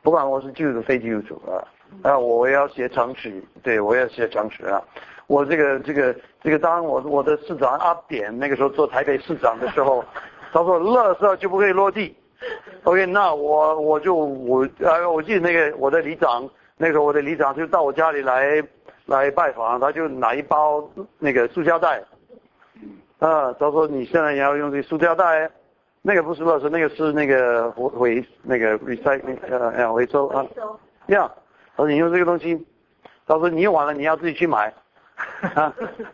[0.02, 1.61] 不管我是基督徒非基督徒啊，
[2.02, 4.81] 啊，我要写程序，对我要写程序啊。
[5.26, 10.04] 我这个这个这个，当我我的市长阿扁那个时候做台北市长的时候，
[10.52, 12.14] 他说垃圾就不可以落地。
[12.84, 18.62] OK，那我我就我呃，我记得那个我的里长，那个我的里长就到我家里来
[19.06, 20.86] 来拜访，他就拿一包
[21.18, 22.02] 那个塑胶袋，
[23.18, 25.50] 啊，他说你现在也要用这个塑胶袋。
[26.08, 30.46] 那个不是垃圾，那个是那个回回那个回收啊，
[31.06, 31.28] 呀，
[31.76, 32.64] 他说你用这个东西，
[33.26, 34.72] 他说你用完了你要自己去买，
[35.55, 35.72] 啊，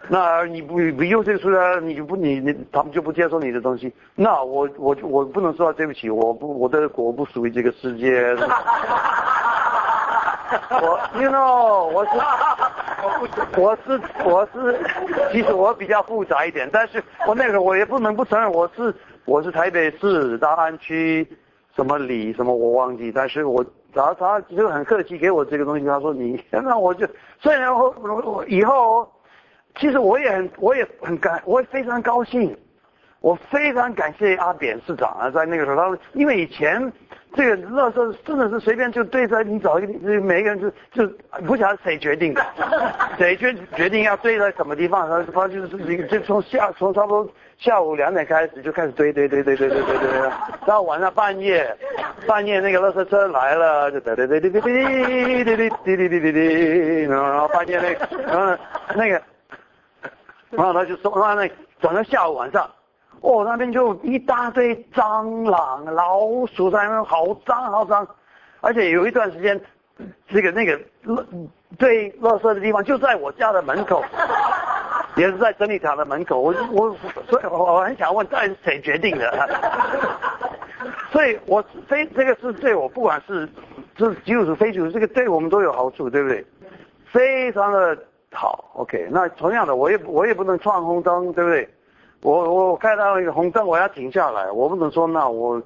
[0.09, 8.35] 那你不不用这个塑料，你就不你你他们就不接受你的东西，那我我我不能说对不起，我不我的国不属于这个世界，
[10.81, 12.11] 我 you know 我是
[13.61, 14.79] 我是我是，
[15.33, 18.95] 其实我比较复杂一点，但是我那个我也不能不承认我是。
[19.25, 21.25] 我是台北市大安区
[21.77, 27.07] 什么里什么我忘记，但是我他他就很客气给我这个东西，他说你 那我就
[27.41, 29.11] 虽然我我以后
[29.77, 32.57] 其实我也很我也很感我也非常高兴，
[33.21, 36.93] 我非常感谢阿扁市长啊，在那个时候他因为以前。
[37.35, 40.71] 这个那时候真的是随便就对在你找一个，每一个人就
[41.09, 41.15] 就
[41.47, 42.45] 不晓得谁决定的，
[43.17, 50.21] 谁决决定要对在什么地方，然后就是就从下从差不多下午两点开始就开始堆堆堆堆堆堆堆堆，
[50.67, 51.73] 然后晚上半夜
[52.27, 58.59] 半夜那个垃圾车来了就堆堆堆堆堆堆堆堆堆堆堆堆，然后半夜那个然后
[58.97, 59.23] 那个
[60.51, 61.49] 然后他就说，然后那
[61.81, 62.69] 转到下午晚上。
[63.21, 68.05] 哦，那边就一大堆蟑螂、老鼠在那，好脏好脏。
[68.61, 69.61] 而且有一段时间，
[70.29, 70.77] 这个那个
[71.79, 74.05] 最垃圾的地方就在我家的门口，
[75.17, 76.41] 也是在整理厂的门口。
[76.41, 76.97] 我我
[77.29, 79.49] 所以，我很想问，这是谁决定的？
[81.13, 83.49] 所以，我非这个是对我，不管是
[83.97, 86.45] 是基督徒、非基督徒，这个对我们都有好处，对不对？
[87.13, 87.97] 非常的
[88.33, 89.07] 好，OK。
[89.11, 91.69] 那同样的，我也我也不能闯红灯，对不对？
[92.23, 95.63] 我我开到一个红灯，我要停下来，我不能说那我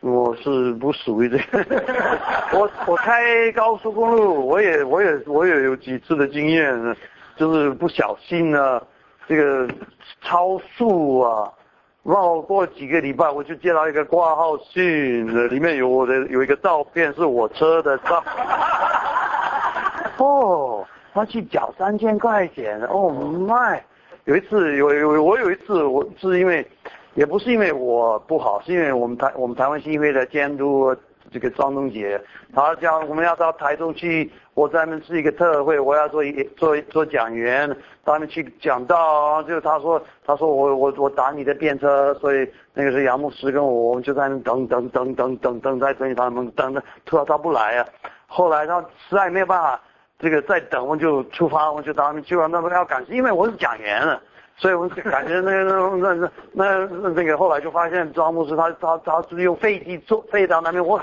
[0.00, 1.64] 我是不属于这个。
[2.52, 6.96] 我我开高速公路，我也我也我也有几次的经验，
[7.40, 8.82] 就是不小心啊，
[9.26, 9.66] 这个
[10.20, 11.50] 超速啊，
[12.02, 18.22] 绕过几个礼拜，我就接到一个挂号信，里面有我的有一个照片，是我车的照。
[20.22, 23.80] 哦，他去缴三千块钱，Oh my！
[24.26, 26.66] 有一次，有有我有一次，我是因为，
[27.14, 30.94] 也不是因为我不好，是因为我们台我们台湾新会的监督
[31.32, 32.20] 这个庄东杰，
[32.54, 37.68] 他讲我们要到台中去，我在那是一个特会，我要做一做做讲员，
[38.04, 47.86] 到那边去讲道，就他说他说我我我打你的便车，所以那个是杨牧师跟我，我们就在那等等等等等等在等他们等着，突然他不来啊，
[48.26, 49.80] 后来他实在没有办法。
[50.22, 52.46] 这个再等，我就出发，我就到那边去了。
[52.46, 54.20] 那么要赶，因为我是讲员了，
[54.60, 60.84] 所以我就感觉那那那那那那个后来就发现庄牧师他他他是用飞机坐飞到那边。
[60.84, 61.00] 我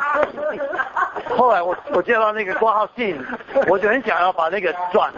[1.36, 3.20] 后来我我接到那个挂号信，
[3.68, 5.12] 我就很想要把那个转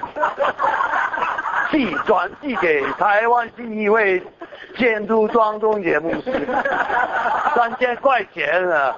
[1.70, 4.24] 寄转寄给台湾第一位
[4.78, 6.32] 监督庄中节牧师，
[7.54, 8.96] 三千块钱啊！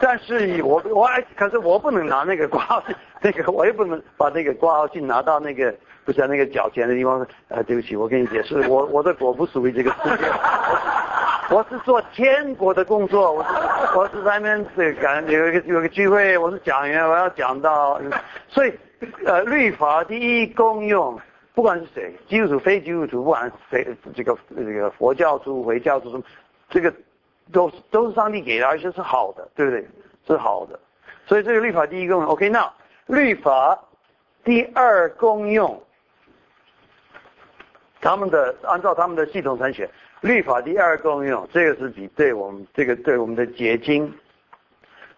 [0.00, 2.96] 但是我我还可是我不能拿那个挂号信。
[3.24, 5.72] 那个我也不能把那个挂号信拿到那个
[6.04, 7.26] 不是那个脚尖的地方。
[7.48, 10.26] 呃，对不起，我跟你解释，我我的国不属于这个世界，
[11.50, 18.00] 我是做天国的工作，我是我是在那边这感有一个有一个聚会，我是讲员，我要讲到，
[18.48, 18.72] 所以
[19.24, 21.18] 呃，律法第一功用，
[21.54, 26.22] 不管是谁，基督徒非基督徒，不管谁这个这个佛教徒、回教徒什么，
[26.70, 26.92] 这个
[27.52, 29.86] 都都是上帝给的，而且是好的，对不对？
[30.26, 30.78] 是好的，
[31.26, 32.70] 所以这个律法第一功用，OK，那。
[33.06, 33.76] 律法
[34.44, 35.82] 第二功用，
[38.02, 39.88] 他们的按照他们的系统筛选，
[40.20, 44.12] 律法第二功用，这个是比对我们这个对我们的结晶，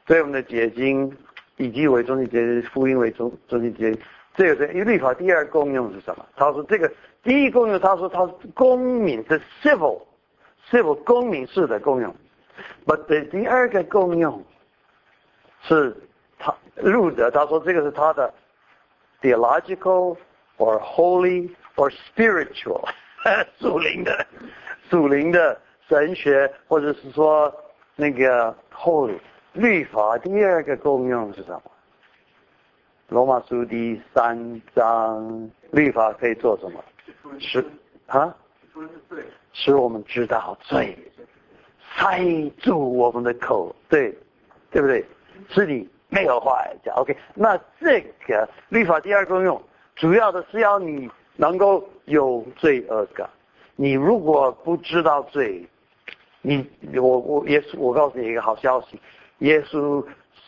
[0.06, 1.12] 对我们的结晶
[1.56, 4.00] 以及为中心结晶福音为中中心结晶，
[4.36, 6.24] 这个是因为律法第二功用是什么？
[6.36, 6.88] 他说这个
[7.24, 10.00] 第一功用，他说他是公民是 civil
[10.70, 12.14] civil 公民式的功用
[12.86, 14.40] ，but 的第二个功用
[15.62, 15.96] 是。
[16.36, 18.30] 他路德他说这个是他的
[19.22, 20.14] theological
[20.58, 22.86] or holy or spiritual
[23.58, 24.26] 属灵的
[24.90, 27.52] 属灵的神学，或者是说
[27.96, 29.18] 那个 holy
[29.52, 31.62] 律法第二个功用是什么？
[33.08, 36.82] 罗马书第三章律法可以做什么？
[37.38, 37.64] 使
[38.06, 38.34] 啊？
[39.52, 40.96] 使我们知道罪，
[41.96, 42.20] 塞
[42.58, 44.10] 住我们的口，对
[44.70, 45.04] 对不对？
[45.48, 45.88] 是你。
[46.10, 47.16] 没有话讲，OK。
[47.34, 49.60] 那这个律法第二功用，
[49.96, 53.28] 主要的是要你能够有罪恶感。
[53.76, 55.66] 你如果不知道罪，
[56.42, 56.64] 你
[56.96, 59.00] 我我耶稣，我告诉你一个好消息，
[59.38, 60.04] 耶稣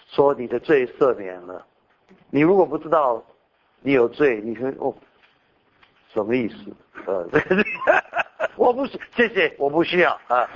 [0.09, 1.65] 说你的罪赦免了。
[2.31, 3.23] 你如果不知道
[3.81, 4.95] 你有罪，你说哦，
[6.13, 6.57] 什么意思？
[7.07, 7.29] 呃，
[8.57, 10.49] 我不是，谢谢，我不需要啊。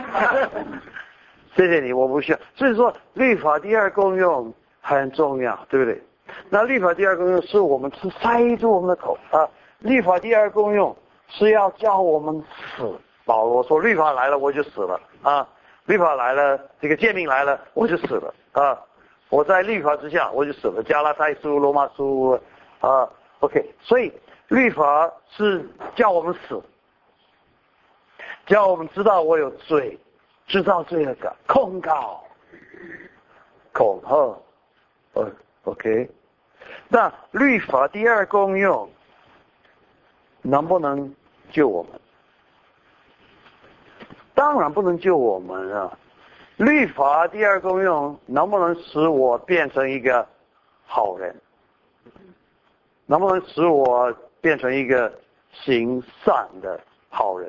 [1.56, 2.38] 谢谢你，我不需要。
[2.54, 4.52] 所以说，律法第二功用。
[4.82, 6.02] 很重要，对不对？
[6.48, 9.48] 那律法第二功用是我们是塞住我们的口啊。
[9.78, 10.96] 律法第二功用
[11.28, 12.44] 是要叫我们
[12.76, 12.92] 死。
[13.26, 15.46] 保罗说：“律法来了，我就死了啊！
[15.84, 18.76] 律法来了，这个诫命来了，我就死了啊！
[19.28, 22.36] 我在律法之下，我就死了。”加拉太书、罗马书
[22.80, 23.64] 啊，OK。
[23.80, 24.12] 所以
[24.48, 25.64] 律法是
[25.94, 26.60] 叫我们死，
[28.46, 29.96] 叫我们知道我有罪，
[30.48, 32.24] 知道罪恶感，控告、
[33.72, 34.16] 恐吓。
[35.12, 35.30] 哦
[35.64, 36.10] ，OK，
[36.92, 38.90] 那律法第二功用
[40.42, 41.14] 能不能
[41.52, 41.92] 救我们？
[44.34, 45.96] 当然不能救我们啊！
[46.56, 50.26] 律法第二功用能不能使我变成一个
[50.84, 51.32] 好人？
[53.06, 55.12] 能不能使我变成一个
[55.52, 57.48] 行善的好人？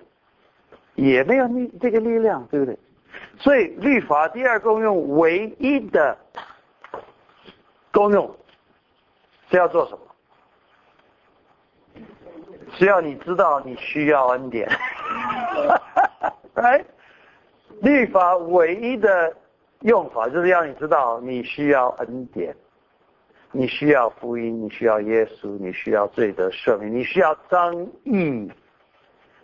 [0.94, 2.78] 也没有力这个力量，对不对？
[3.40, 6.16] 所以律法第二功用唯一的。
[7.92, 8.34] 功用
[9.52, 10.00] 是要做什么？
[12.74, 14.66] 是要你知道你需要恩典，
[16.54, 16.84] 哎，
[17.84, 19.36] 律法唯一的
[19.82, 22.56] 用法就是要你知道你需要恩典，
[23.52, 28.50] 你需要福音，你需要耶稣，你需要罪得赦免，你需要张义。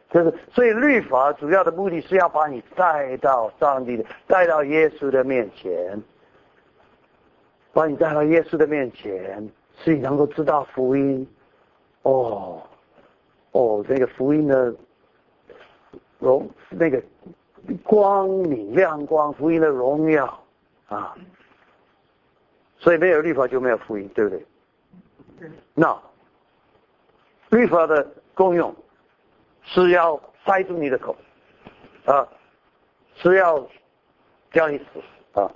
[0.10, 6.02] 就是所以律法主要的目的是要把你带到上帝的，带到耶稣的面前，
[7.74, 9.52] 把你带到耶稣的面前，
[9.84, 11.28] 使你能够知道福音。
[12.04, 12.62] 哦，
[13.52, 14.74] 哦，这个福音的
[16.20, 17.02] 荣，那个
[17.84, 20.44] 光明亮光，福音的荣耀
[20.88, 21.16] 啊。
[22.80, 24.46] 所以没有律法就没有福音，对不对？
[25.74, 26.02] 那
[27.50, 28.76] 律法的功用。
[29.70, 31.14] 是要塞住你的口，
[32.06, 32.26] 啊，
[33.16, 33.68] 是要
[34.50, 34.86] 叫你死
[35.34, 35.52] 啊，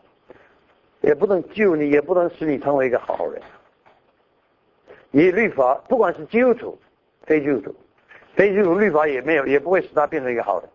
[0.99, 3.41] 也不能救你，也不能使你成为一个好人。
[5.11, 6.77] 以律法，不管是基督徒、
[7.23, 7.75] 非基督徒，
[8.35, 10.69] 非基督徒律法也没有，也不会使他变成一个好人。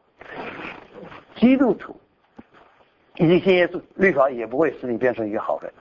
[1.36, 1.94] 基督徒
[3.16, 5.72] 以及信耶稣，律法也不会使你变成一个好人，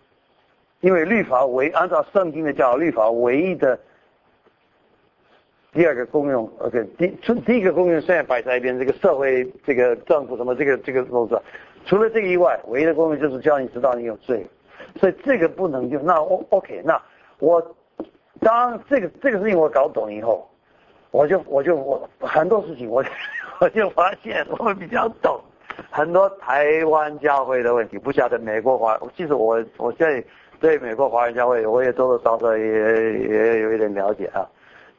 [0.81, 3.79] 因为律法为按照圣经的教，律法唯一的。
[5.73, 11.37] 第二个功用，OK，第第第一个功用现在摆在一边，这个社会、这个政府什么，这个这个都是。
[11.85, 14.47] 除了这个以外，唯一的功用就是叫你知道你有罪，
[14.97, 16.97] 所以这个不能用那 O OK，那
[17.39, 17.61] 我
[18.45, 20.47] 当这个这个事情我搞懂以后，
[21.09, 23.03] 我就我就我很多事情我
[23.59, 25.41] 我就发现我比较懂
[25.89, 30.23] 很多台湾教会的问题，不晓得美国华，其实我我现在
[30.59, 34.47] 对美国华人教会我也多多少少也也有一点了解啊。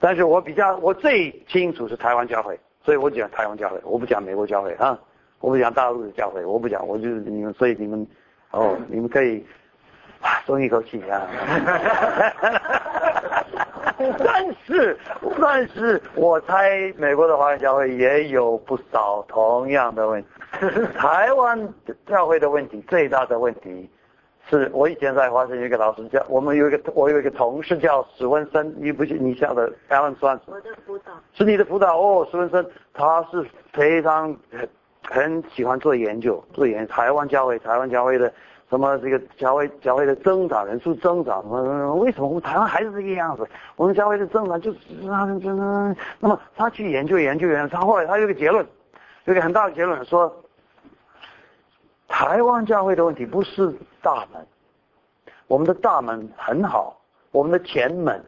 [0.01, 4.99] 但是我比较，我最清楚是台湾教会，所以我讲台湾教会，我不讲美国教会啊，
[5.39, 8.05] 我不讲大陆的教会，我不讲，我就是你们，所以你们，
[8.51, 9.47] 哦，你们可以
[10.45, 11.23] 松一口气啊。
[14.19, 14.99] 但是，
[15.41, 20.29] 但是我猜美国的华人教会也有不少同样的问题，
[20.99, 21.69] 台湾
[22.07, 23.89] 教会的问题最大的问题。
[24.49, 31.13] 是我以前在华盛顿一个老师叫我们有一个我有一个同事叫史文森，你不是你晓得 Alan 算我的辅导。
[31.33, 31.99] 是你的辅导。
[31.99, 34.69] 哦，史文森他是非常很
[35.03, 38.33] 很喜欢做研究，做研台湾教会台湾教会的
[38.69, 41.43] 什么这个教会教会的增长人数增长，
[41.99, 43.47] 为什么我们台湾还是这个样子？
[43.77, 48.67] 我们教会的增长就是那那那么他去研究研究研究，他后来他有个结论，
[49.25, 50.35] 有个很大的结论说。
[52.09, 54.47] 台湾教会的问题不是大门，
[55.49, 56.97] 我们的大门很好，
[57.33, 58.25] 我们的前门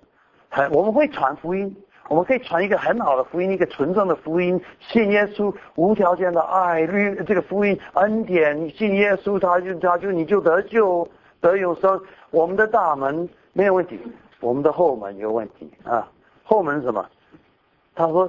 [0.50, 1.74] 很，我们会传福音，
[2.08, 11.06] 我们可以传一个很好的福音，一个纯正的福音，信耶稣，无条件的爱，律这个福音恩典，你信耶稣，他就他就你就得救
[11.40, 12.00] 得永生。
[12.30, 14.00] 我们的大门没有问题，
[14.40, 16.08] 我们的后门有问题啊，
[16.42, 17.06] 后门什么？
[17.94, 18.28] 他说，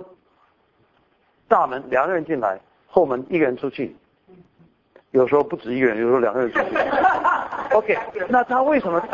[1.48, 3.96] 大门两个人进来，后门一个人出去。
[5.12, 6.76] 有时候不止一个人，有时候两个人出去。
[7.74, 9.02] OK，那他为什么？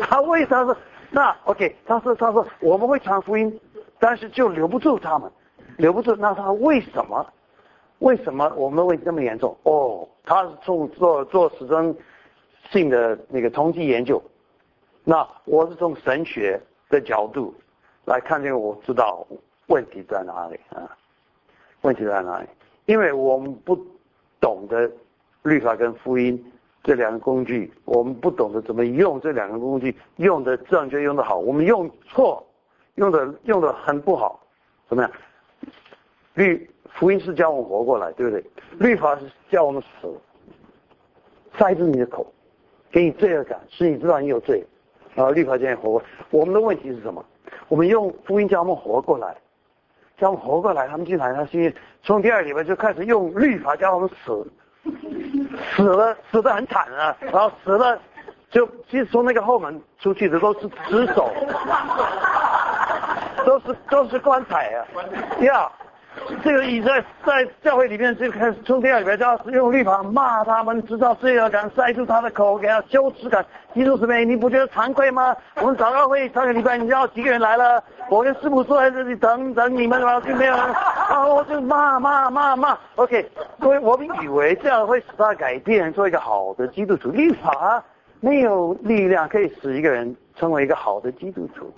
[0.00, 0.74] 他为啥是？
[1.16, 3.58] 那 OK，他说他说我们会传福音，
[3.98, 5.32] 但是就留不住他们，
[5.78, 6.14] 留不住。
[6.14, 7.26] 那他为什么？
[8.00, 9.56] 为什么我们会这么严重？
[9.62, 11.96] 哦，他是从做做实证
[12.70, 14.22] 性的那个统计研究。
[15.04, 17.54] 那我是从神学的角度
[18.04, 19.26] 来看这个，我知道
[19.68, 20.94] 问题在哪里啊？
[21.80, 22.46] 问题在哪里？
[22.84, 23.74] 因为我们不
[24.38, 24.90] 懂得
[25.44, 26.52] 律法跟福音
[26.86, 31.36] 这两个工具，我们不懂得怎么用这两个工具，用的正确，用的好。
[31.36, 32.46] 我们用错，
[32.94, 34.40] 用的用的很不好，
[34.88, 35.10] 怎么样？
[36.34, 38.44] 律福音是叫我们活过来，对不对？
[38.78, 40.08] 律法是叫我们死，
[41.58, 42.24] 塞住你的口，
[42.92, 44.64] 给你罪恶感，使你知道你有罪。
[45.16, 46.02] 啊，律法叫你活过。
[46.30, 47.24] 我们的问题是什么？
[47.66, 49.36] 我们用福音叫我们活过来。
[50.18, 54.46] 叫我们活过来，他们进来，他是从第二礼拜就开始用律法叫我们死，
[55.74, 57.98] 死了死的很惨啊，然后死了
[58.50, 61.30] 就其实从那个后门出去的都是尸首，
[63.44, 64.78] 都是都是棺材啊，
[65.42, 65.70] 呀。
[66.42, 73.44] 这个已在在教会里面就开始从第二礼拜就要用律法骂他们，制造罪恶感，塞住他的口，给他羞耻感。
[73.74, 75.36] 基督姊妹，你不觉得惭愧吗？
[75.60, 77.82] 我们早告会上个礼拜，你知道几个人来了？
[78.08, 82.78] 我跟师傅坐在这里等等你们，然后就没有人，啊，我就骂骂骂骂。
[82.94, 83.28] OK，
[83.60, 87.10] 所以我们以为这样会使他改变，做一个好的基督徒。
[87.10, 87.82] 律法
[88.20, 91.70] 没有力量可以使一个人成为一个好的基督徒。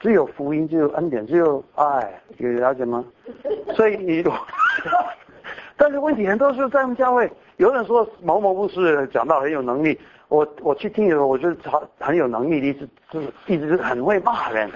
[0.00, 3.04] 只有福音，只有恩典，只有爱，有了解吗？
[3.76, 4.24] 所以你，
[5.76, 9.98] 但是问题很多时候在我们教会，有人说某某牧师讲到很有能力，
[10.28, 14.70] 我我去听的时候，我觉得他很有能力的意思，就是一直是很会骂人。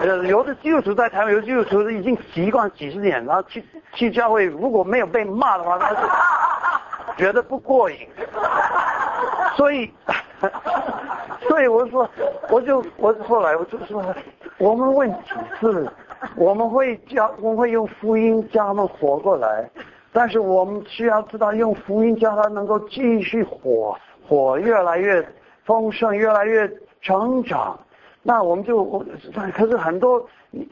[0.00, 5.96] 呃， 有的基督徒在台湾，有的基督徒已经习惯几十年，然后去去教会，如果没有被骂的话，他是
[7.16, 7.96] 觉得不过瘾。
[9.56, 9.88] 所以，
[11.48, 12.08] 所以我说，
[12.50, 14.02] 我就我后来我就说，
[14.58, 15.30] 我们问题
[15.60, 15.88] 是，
[16.36, 19.68] 我们会教，我们会用福音教他们活过来，
[20.12, 25.24] 但是我们需要知道用福音教他能够继续活，活越来越
[25.64, 26.70] 丰盛，越来越
[27.00, 27.78] 成长。
[28.22, 29.04] 那我们就我，
[29.52, 30.24] 可是很多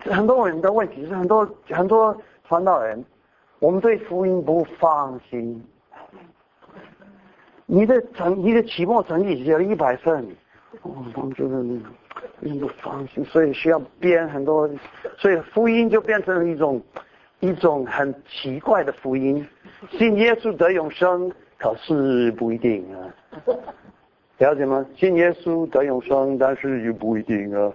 [0.08, 2.16] 很多人的问题是很多很多
[2.48, 3.04] 传道人，
[3.58, 5.62] 我们对福音不放心。
[7.72, 10.26] 你的成你的期末成绩只有一百分，
[10.82, 11.80] 我们就是
[12.40, 14.68] 你不放心，所以需要编很多，
[15.16, 16.82] 所以福音就变成了一种
[17.38, 19.46] 一种很奇怪的福音，
[19.92, 22.98] 信耶稣得永生，可是不一定啊，
[24.38, 24.84] 了解吗？
[24.96, 27.72] 信耶稣得永生，但是又不一定啊。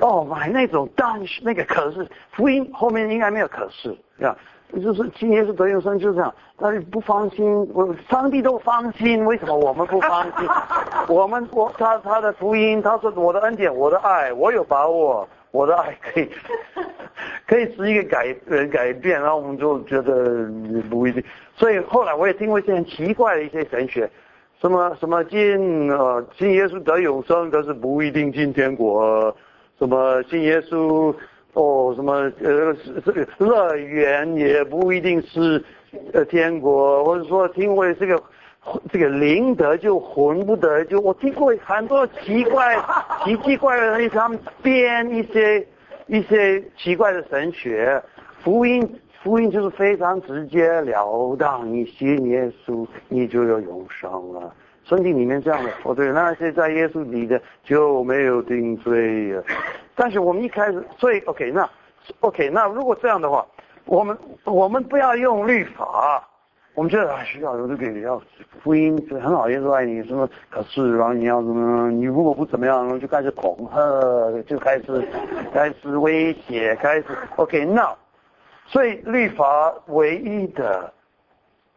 [0.00, 4.38] 哦，买那种但是那个可是福音后面应该没有可是，是吧？
[4.80, 10.48] 就是今年是德永生就这样，但是不放心，我上帝都放心，为什么我们不放心？
[11.08, 16.28] 我们我他他的福音，他说我的恩典，我的爱，我有把握，我的爱可以
[17.46, 20.48] 可以使一个改呃改变，然后我们就觉得
[20.88, 21.22] 不一定。
[21.54, 24.08] 所以后来我也听过一些很奇怪的一些神学，
[24.60, 29.36] 什么什么信呃信耶稣得永生，可是不一定进天国，
[29.78, 31.14] 什么信耶稣。
[31.54, 32.74] 哦，什么呃，
[33.04, 35.62] 这个乐园也不一定是
[36.14, 38.22] 呃天国，或者说听过这个
[38.90, 42.76] 这个灵得就魂不得，就我听过很多奇怪
[43.24, 45.66] 奇奇怪怪的东西，他们编一些
[46.06, 48.02] 一些奇怪的神学，
[48.42, 54.54] 福音福音就是非常直截了当，你信耶稣，你就有永生了。
[54.92, 59.34] 圣经里面这样的，哦对，那些在耶稣里的就没有定罪。
[59.94, 61.66] 但是我们一开始，所以 OK，那
[62.20, 63.46] OK，那如果这样的话，
[63.86, 64.14] 我们
[64.44, 66.22] 我们不要用律法，
[66.74, 68.20] 我们觉得啊，需要有这个要
[68.62, 75.08] 福音很好，耶稣爱你什么，可是然后你要怎么，你如果不怎么样，就开始恐吓，就开始
[75.54, 77.90] 开始威胁，开始 OK，那
[78.66, 80.92] 所以律法唯一的。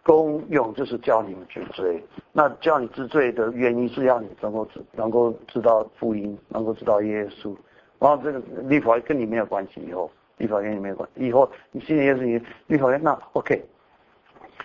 [0.06, 2.00] 功用就是教你们治罪，
[2.32, 7.56] 那教你治罪的原因是要你能够知能够知道福音，能够知道耶稣。
[7.98, 13.66] 然后这个律法跟你没有关系，以后律法跟你没有关系，以后你信耶稣，你律法那 OK，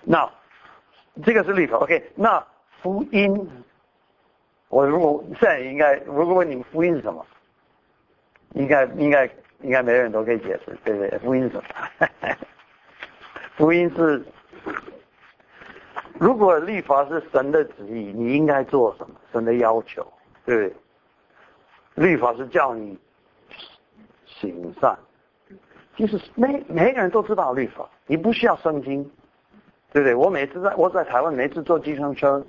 [0.04, 0.30] 那
[1.24, 2.46] 这个是律法 OK，那
[2.82, 3.50] 福音，
[4.68, 7.26] 我如果现在应该如果问你们福音是什么，
[8.52, 9.24] 应该应该
[9.62, 11.18] 应该每个人都可以解释，对不对？
[11.20, 12.36] 福音是什么？
[13.56, 14.22] 福音是。
[16.20, 19.14] 如果律法是神的旨意，你应该做什么？
[19.32, 20.06] 神的要求，
[20.44, 20.74] 对不对？
[21.94, 22.98] 律法是叫你
[24.26, 24.94] 行善。
[25.96, 29.02] 其实每每个人都知道律法，你不需要圣经，
[29.94, 30.14] 对不对？
[30.14, 32.44] 我每次在我在台湾，每次坐计程车，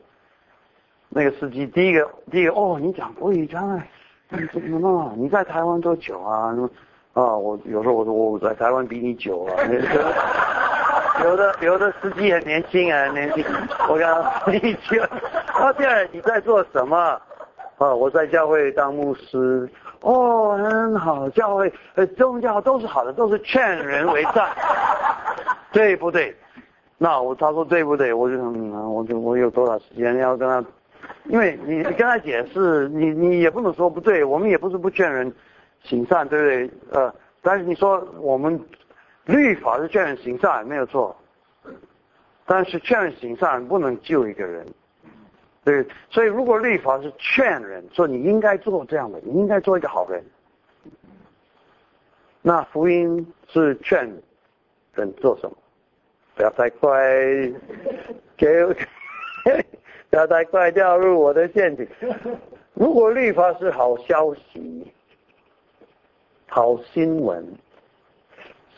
[1.08, 3.82] 那个司机第一个第一个哦，你讲国语，讲
[4.52, 5.14] 怎么？
[5.16, 6.54] 你在台湾多久啊？
[7.14, 9.56] 啊，我有时候我说我在台湾比你久啊。
[11.24, 13.44] 有的有的司机很年轻啊，年轻。
[13.90, 15.02] 我讲你去，
[15.48, 16.98] 他第二你在做什么？
[17.78, 19.70] 啊，我在教会当牧师。
[20.02, 24.50] 哦，很好，教会呃宗教都是好的，都是劝人为善，
[25.72, 26.36] 对不对？
[26.98, 28.14] 那我他说对不对？
[28.14, 30.64] 我就嗯，我就我有多少时间要跟他？
[31.26, 35.32] 因为你跟他解释，你你也不能说不对，我们也不是不劝人
[35.84, 36.72] 行善，对不对？
[37.00, 38.60] 呃，但是你说我们。
[39.26, 41.16] 律法是劝人行善，没有错。
[42.46, 44.66] 但是劝人行善不能救一个人，
[45.64, 45.86] 对。
[46.10, 50.24] 所以如果律法是劝人，说你应该做这样的，你应该做一个好人，
[52.42, 54.00] 那福音是劝
[54.96, 55.56] 人做什么？
[56.36, 56.92] 不要太快，
[58.36, 58.66] 给，
[60.10, 61.88] 不要太快掉入我的陷阱。
[62.74, 64.92] 如果律法是好消息、
[66.48, 67.46] 好新闻。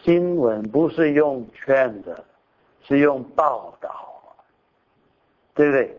[0.03, 2.23] 新闻不是用劝的，
[2.83, 3.89] 是用报道，
[5.55, 5.97] 对不对？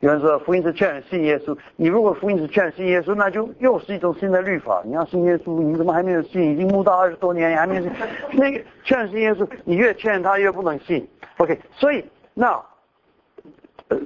[0.00, 4.82] 有人说福音是劝信耶稣，你如果福音是劝信耶稣，那就又是一种新的律法。
[4.84, 6.42] 你要信耶稣，你怎么还没有信？
[6.42, 7.92] 已经慕道二十多年，你还没有信？
[8.32, 11.08] 那个劝信耶稣，你越劝他越不能信。
[11.38, 12.04] OK，所以
[12.34, 12.62] 那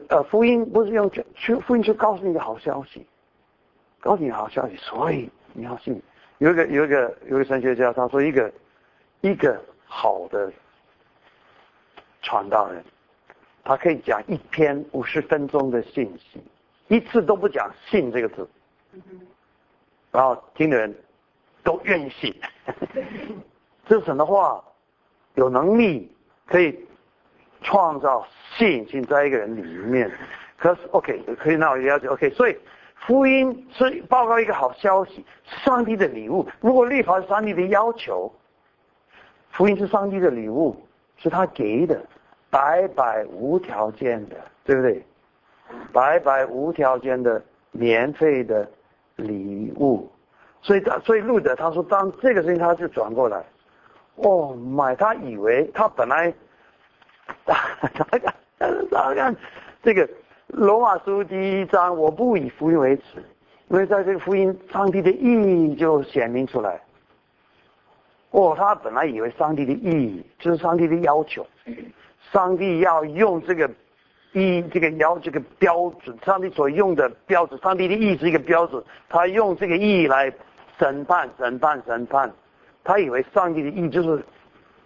[0.08, 3.04] 呃福音不是用劝，去福音是告诉你一个好消息，
[4.00, 6.00] 告诉你好消息，所以你要信。
[6.38, 8.52] 有一个有一个有一个神学家，他说一个
[9.20, 10.52] 一个好的
[12.22, 12.84] 传道人，
[13.64, 16.40] 他可以讲一篇五十分钟的信息，
[16.88, 18.48] 一次都不讲“信”这个字，
[20.12, 20.94] 然后听的人
[21.62, 22.34] 都愿意信。
[23.86, 24.62] 这神的话
[25.34, 26.10] 有能力
[26.46, 26.78] 可以
[27.62, 28.26] 创造
[28.56, 30.10] 信心在一个人里面。
[30.56, 32.30] 可是 OK，可以那我了解 OK。
[32.30, 32.56] 所以
[33.06, 35.24] 福音是报告一个好消息，
[35.64, 36.46] 上帝的礼物。
[36.60, 38.30] 如果律法是上帝的要求，
[39.50, 40.76] 福音是上帝的礼物，
[41.16, 41.98] 是他给的，
[42.50, 45.02] 白白无条件的，对不对？
[45.92, 48.68] 白白无条件的免费的
[49.16, 50.10] 礼物。
[50.60, 53.42] 所以他所以路德他说，当这个事情他就转过来。
[54.16, 56.34] 哦买他以为他本来，
[57.44, 57.54] 大
[57.94, 58.34] 家看，
[58.90, 59.36] 大家看
[59.82, 60.08] 这个
[60.48, 63.22] 罗马书第一章，我不以福音为耻，
[63.68, 66.80] 因为在这个福音，上帝的意义就显明出来。
[68.30, 71.46] 哦，他本来以为上帝的意义就是上帝的要求，
[72.32, 73.70] 上帝要用这个
[74.32, 80.32] 一这个要这个标准，上帝所用的标准，上帝的意义是一个标准，他用这个意义来
[80.78, 82.32] 审判、审判、审判。
[82.82, 84.24] 他以为上帝的意义就是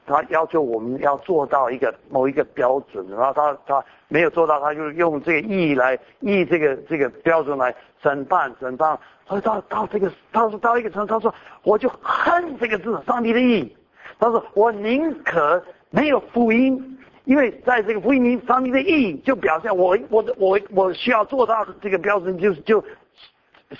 [0.07, 8.99] 他要求我们要做到一个某一个标准，然后他他没有做到，他就用这个意来意这个这个标准来审判审判。
[9.29, 11.33] 所以到到这个他说到一个程，他说
[11.63, 13.75] 我就恨这个字，上帝的意。
[14.19, 22.85] 他说我宁可没有福音，因为在这个福音里，上帝的意就表现我我我我需要做到的这个标准 就就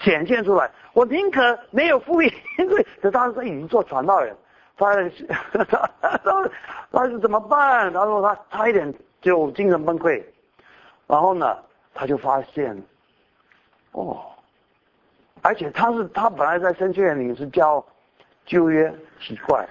[0.01, 0.71] 显现出来。
[0.95, 4.35] 我宁可没有福音，因为这当时已经做传道人，
[4.83, 6.51] 他他
[6.91, 7.93] 他是怎么办？
[7.93, 10.23] 他说他差一点就精神崩溃，
[11.07, 11.57] 然后呢，
[11.95, 12.77] 他就发现，
[13.93, 14.21] 哦，
[15.43, 17.85] 而且他是他本来在神学院里是教
[18.45, 19.69] 旧约奇怪，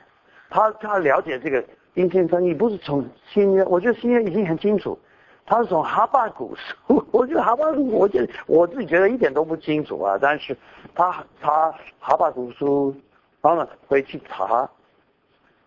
[0.50, 1.64] 他他了解这个
[1.96, 4.98] 阴天生意不是从新约，我觉得新约已经很清楚。
[5.44, 10.18] 他是从哈巴古书，我觉得哈巴古，我觉得我自己觉得一点都不清楚啊。
[10.22, 10.56] 但是
[10.96, 12.96] 他查哈巴古书，
[13.42, 14.70] 然后呢回去查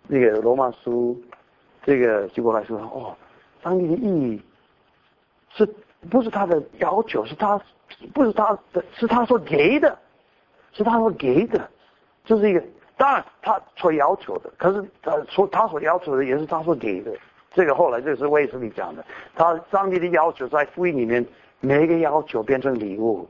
[0.07, 1.21] 那个罗马书，
[1.85, 3.17] 这个结果来说，哦，
[3.63, 4.43] 上帝的意义
[5.51, 5.67] 是
[6.11, 7.25] 不是他的要求？
[7.25, 7.61] 是他
[8.13, 9.99] 不是他的，是他说给的，
[10.73, 11.69] 是他说给的，
[12.25, 12.63] 就是一个。
[12.97, 17.13] 当然他所要求的，可是他所他所要求的也是他所给的。
[17.53, 21.25] 这个后来就是卫斯理讲的，他上帝的要求在福音里面，
[21.59, 23.29] 每一个要求变成礼物，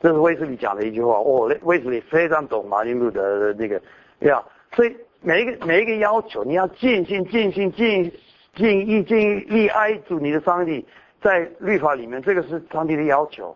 [0.00, 1.14] 这是卫斯理讲的一句话。
[1.18, 3.80] 哦，卫斯理非常懂马丁路德的那个
[4.20, 4.42] 呀，
[4.74, 4.94] 所以
[5.26, 8.12] 每一个每一个要求，你要尽心尽心尽
[8.54, 10.86] 尽意尽力爱主你的上帝，
[11.20, 13.52] 在律法里面这个是上帝的要求，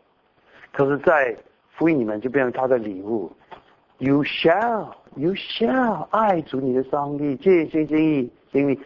[0.73, 1.37] 可是，在
[1.77, 3.31] 福音里面就变成他的礼物。
[3.99, 8.77] You shall, you shall 爱主你的上帝，尽心尽意尽力。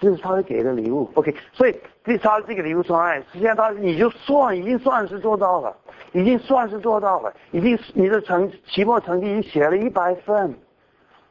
[0.00, 5.72] 这是他给的礼物，OK，所以对他这个礼物从爱，实际上他你就算已经算是做到了，
[6.10, 10.52] 已经算是做到了，已经你的成期末成绩已经写了一百分，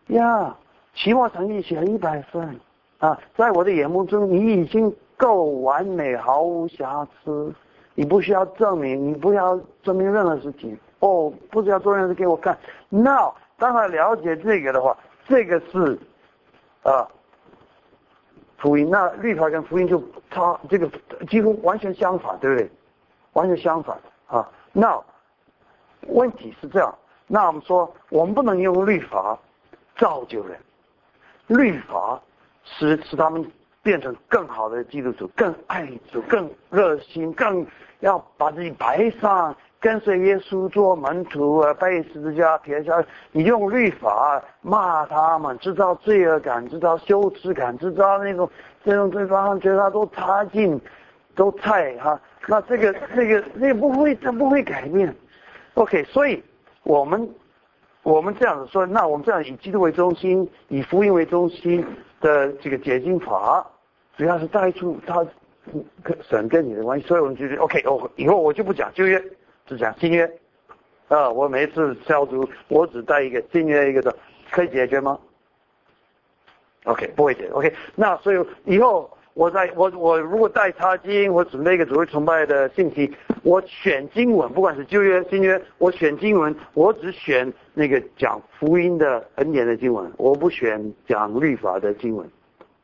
[0.08, 0.56] 呀，
[0.96, 2.60] 期末成绩写了一百分，
[3.00, 7.54] 啊，在我的眼目中你已经够完美，毫无瑕疵，
[7.96, 12.58] 你不需要证明，你不需要证明任何事情，哦，不需要做任何事给我看。
[12.90, 16.00] Now，当他了解这个的话，这个是，
[16.84, 17.08] 啊。
[18.60, 20.90] 福音那律法跟福音就差这个
[21.28, 22.72] 几乎完全相反，对不对？
[23.34, 24.50] 完全相反啊！
[24.72, 24.98] 那
[26.08, 29.38] 问题是这样，那我们说我们不能用律法
[29.98, 30.58] 造就人，
[31.48, 32.22] 律法
[32.64, 33.46] 使使他们
[33.82, 37.66] 变成更好的基督徒，更爱主，更热心，更
[38.00, 39.56] 要把自己摆上。
[39.80, 48.50] 跟随耶稣做门徒啊，背十字架撇下，你用律法骂他们，制造罪恶感，制造羞耻感，制造那种
[48.86, 50.80] 这种对方觉得他都差劲，
[51.36, 52.18] 都菜哈。
[52.48, 55.14] 那这个这个这个不会，这不会改变。
[55.74, 56.42] OK，所以
[56.84, 57.30] 我们
[58.04, 61.84] 我们这样子说，那我们这样以基督为中心，以福音为中心
[62.22, 63.66] 的这个解经法，
[64.18, 65.26] 主要是带出他
[66.04, 67.08] 跟神跟你的关系。
[67.08, 69.24] 所以我们就得 OK，我，以后我就不讲旧约。
[69.66, 70.30] 只讲新约，
[71.08, 74.14] 啊，我每次消毒，我只带一个新约一个的，
[74.52, 75.18] 可以解决吗
[76.84, 77.50] ？OK，不会解决。
[77.54, 83.10] OK，那所以以后我在我我如果带插经，我准备一个主会崇拜的信息，
[83.44, 92.28] 我选经文，不管是旧约新约，我选经文，我只选那个讲福音的恩典的经文，我不选讲律法的经文，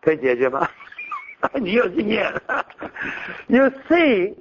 [0.01, 0.67] 可以解决吗？
[1.55, 2.31] 你有经验
[3.47, 4.35] ，You see。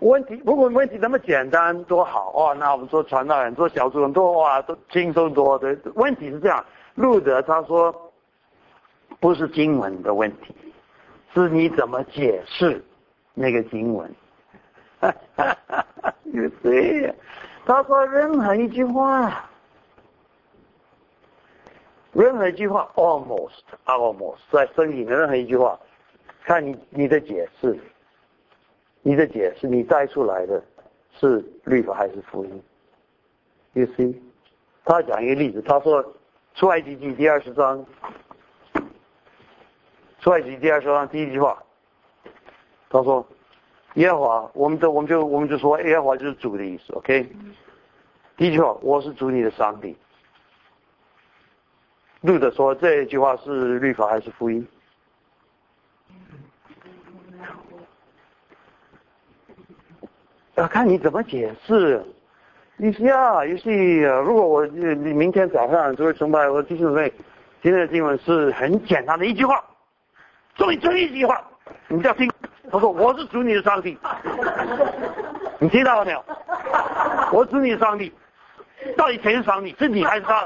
[0.00, 5.74] 问题如果问题那么简单多好哦，那我们做传道人做小组人多哇都轻松多的。
[5.94, 6.62] 问题是这样，
[6.96, 8.12] 路德他说
[9.18, 10.54] 不是经文的问题，
[11.34, 12.84] 是你怎么解释
[13.32, 14.08] 那个经文。
[15.00, 16.14] 哈哈哈哈
[16.62, 17.14] 对呀，
[17.64, 19.48] 他说任何一句话，
[22.12, 25.78] 任何一句话，almost almost 在圣经的任何一句话，
[26.44, 27.78] 看你你的解释，
[29.02, 30.62] 你的解释，你带出来的
[31.18, 32.62] 是律法还是福音
[33.74, 34.14] ？You see？
[34.84, 36.14] 他讲一个例子，他说
[36.54, 37.84] 出埃及记第二十章，
[40.20, 41.62] 出埃及记第二十章第一句话，
[42.88, 43.26] 他说
[43.96, 47.26] 耶和华，我们都我们就我们就说耶和华就是主的意思，OK？
[48.36, 49.96] 第一句话，我是主你的上帝。
[52.20, 54.66] 路德说这一句话是律法还是福音？
[60.56, 62.04] 要看你怎么解释。
[62.76, 64.02] 你是啊，也是。
[64.26, 67.10] 如果我你明天早上就会崇拜我弟兄妹，
[67.62, 69.64] 今天的经文是很简单的一句话，
[70.54, 71.42] 注意这一句话，
[71.88, 72.30] 你要听。
[72.70, 73.96] 他说我是主你的上帝，
[75.58, 76.24] 你听到了没有？
[77.32, 78.12] 我是你的上帝。
[78.96, 79.74] 到底谁是上帝？
[79.78, 80.44] 是你还是他？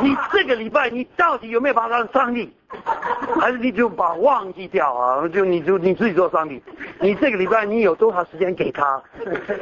[0.00, 2.52] 你这个礼拜你到底有没有把他当上帝？
[3.40, 5.26] 还是你就把忘记掉啊？
[5.28, 6.62] 就你就你自己做上帝？
[7.00, 9.02] 你这个礼拜你有多少时间给他？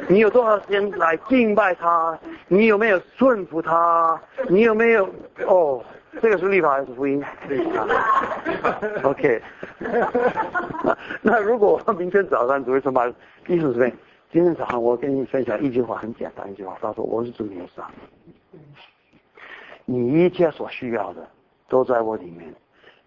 [0.07, 2.17] 你有多少时间来敬拜他？
[2.47, 4.19] 你有没有顺服他？
[4.47, 5.09] 你有没有？
[5.47, 5.83] 哦，
[6.21, 7.23] 这个是立法还是福音？
[9.03, 9.41] OK。
[11.21, 13.07] 那如果明天早上只会什么
[13.47, 13.73] 意思？
[13.73, 13.93] 是
[14.31, 17.81] 今天早上我跟你分享一句话，很简单一句话，他说我是主耶稣，
[19.85, 21.27] 你一切所需要的
[21.67, 22.53] 都在我里面，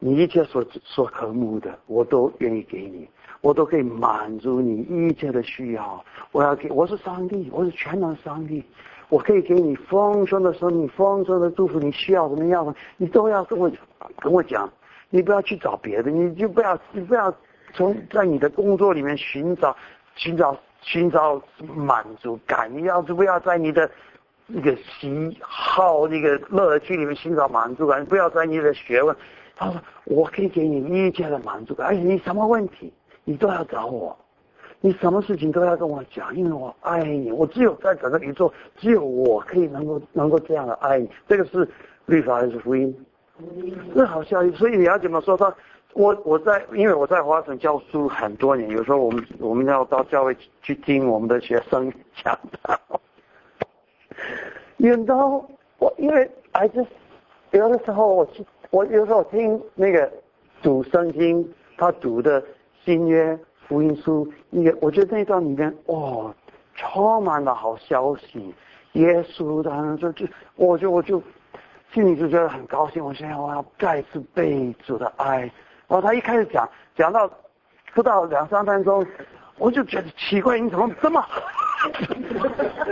[0.00, 3.08] 你一切所所渴慕的我都愿意给你，
[3.40, 6.04] 我都可以满足你一切的需要。
[6.32, 8.64] 我要给我是上帝，我是全能上帝，
[9.12, 11.78] 我可以给你丰盛的生命，丰盛的祝福。
[11.78, 13.70] 你需要什么样的，你都要跟我
[14.18, 14.66] 跟我讲。
[15.10, 17.34] 你不要去找别的，你就不要你不要
[17.74, 19.76] 从在你的工作里面寻找
[20.16, 20.56] 寻找。
[20.84, 21.40] 寻找
[21.76, 23.88] 满足感，你要是不要在你的
[24.48, 29.16] 那个喜好、那个乐趣里面寻找满足感，不要在你的学问。
[29.54, 32.92] 他说：“我可以给你一切的满足感，而且你什么问题，
[33.22, 34.18] 你都要找我，
[34.82, 37.30] 你什么事情都要跟我讲，因为我爱你。
[37.32, 41.08] 我只有在整个宇宙，只有我可以能够能够这样的爱你。
[41.28, 41.66] 这个是
[42.06, 42.94] 律法还是福音？
[43.94, 44.50] 那好消息。
[44.50, 45.54] 所以你要怎么说他？”
[45.94, 52.80] 我我在，因为我在华城教书很多年，有时候我们我们要到教会去听我们的学生讲道。
[54.78, 55.44] You know，
[55.78, 56.86] 我因为 I just
[57.50, 60.10] 有的时候我去，我有时候听那个
[60.62, 62.42] 读圣经，他读的
[62.84, 63.38] 新约
[63.72, 66.30] 福音书，也我觉得那段里面哇，
[66.74, 68.54] 充满了好消息，
[68.92, 71.22] 耶稣的就就，我就我就
[71.90, 75.38] 心里就觉得很高兴，我现在我要再次被主的爱。
[75.88, 77.30] 然后他一开始讲，讲到
[77.94, 79.06] 不到两三分钟，
[79.56, 81.24] 我就觉得奇怪，你怎么这么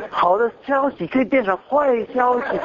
[0.09, 2.59] 好的消息可以变成坏消息？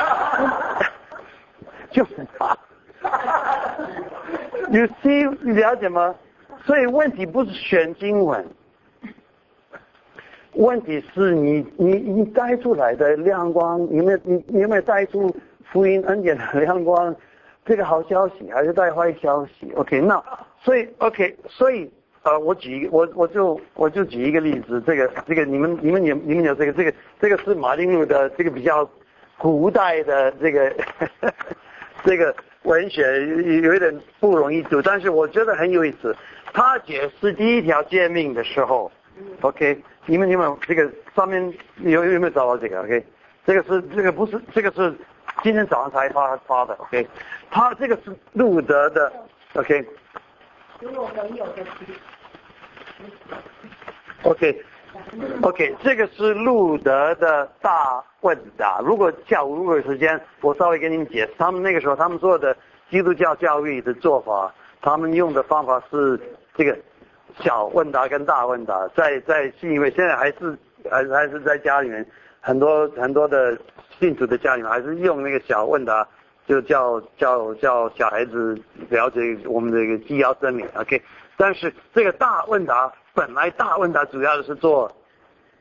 [1.91, 2.57] 就是他，
[4.71, 6.15] You see，你了解吗？
[6.65, 8.43] 所以问题不是选经文，
[10.53, 15.33] 问题是你你你带出来的亮光，你们你你有没有带出
[15.71, 17.15] 福音恩典的亮光？
[17.63, 20.23] 这个好消息还是带坏消息？OK，那
[20.59, 21.91] 所以 OK，所以
[22.23, 28.89] 呃，我举一个，我我就我就举一个例子，这个这个你们你们有你们有这个这个这个是马丁路的这个比较
[29.37, 30.75] 古代的这个
[32.03, 33.03] 这个文学
[33.61, 36.15] 有一点不容易读，但是我觉得很有意思。
[36.55, 38.89] 他解释第一条诫命的时候
[39.41, 43.05] ，OK，你们你们这个上面有有没有找到这个？OK，
[43.45, 44.95] 这个是这个不是这个是。
[45.43, 47.05] 今天早上才发发的，OK，
[47.51, 49.11] 他这个是路德的
[49.53, 49.85] ，OK。
[50.79, 51.65] 有朋友的
[54.23, 58.79] OK，OK，这个是路德的大问答。
[58.79, 61.33] 如果下午如果有时间，我稍微给你们解释。
[61.37, 62.55] 他们那个时候他们做的
[62.89, 64.51] 基督教教育的做法，
[64.81, 66.17] 他们用的方法是
[66.57, 66.77] 这个
[67.39, 70.57] 小问答跟大问答，在在是因为现在还是
[70.89, 72.05] 还还是在家里面
[72.41, 73.57] 很多很多的。
[73.97, 76.05] 信徒的家里面还是用那个小问答，
[76.45, 81.01] 就叫叫叫小孩子了解我们这个纪要真理，OK。
[81.37, 84.93] 但是这个大问答本来大问答主要的是做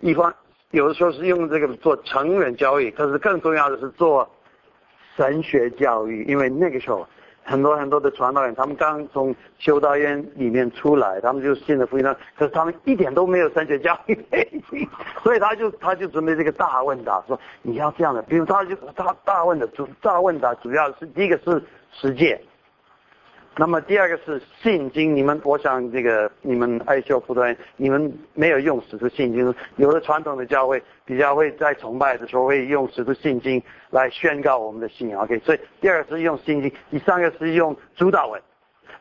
[0.01, 0.35] 一方，
[0.73, 4.29] 有的时候是用这个做成人教育，可是更重要的是做
[5.17, 7.07] 神学教育，因为那个时候。
[7.45, 12.17] 很多很多的传道人，他们刚从修道院里面出来，他们就进了福音了。
[12.37, 14.19] 可是他们一点都没有神学教育，
[15.23, 18.23] 所以他就他就准备这个大问答，说你要这样的。
[18.23, 22.41] 比如他就他大问的主大问答主要是第一个是实践，
[23.57, 35.23] 那么第二个是信经，你们我想这个你们爱修福端，你们没有用使徒信经，有的传统的教会比较会在崇拜的时候会用使徒信经来宣告我们的信仰。
[35.23, 38.43] OK，所以第二个是用信经，第三个是用主导文，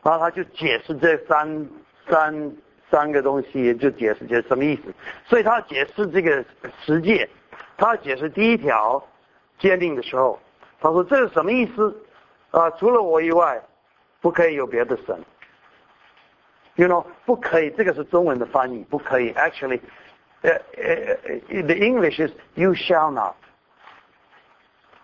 [0.04, 1.68] 然后他就解释这三
[2.08, 2.52] 三
[2.92, 4.82] 三个东西，就解释这什么意思。
[5.26, 6.44] 所以他解释这个
[6.84, 7.28] 十诫，
[7.76, 9.04] 他解释第一条
[9.58, 10.38] 鉴定的时候，
[10.80, 11.92] 他说这是什么意思？
[12.52, 13.60] 啊，除了我以外。
[14.24, 15.14] 不可以有别的神
[16.76, 19.30] ，you know，不可以，这个是中文的翻译，不可以。
[19.34, 19.78] Actually，
[20.40, 20.94] 呃呃
[21.24, 23.34] 呃，the English is you shall not。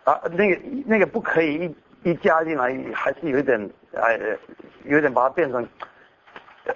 [0.05, 1.66] 啊，那个那个不可以
[2.03, 4.39] 一一加进来，还是有一点呃，
[4.85, 5.68] 有点把它变成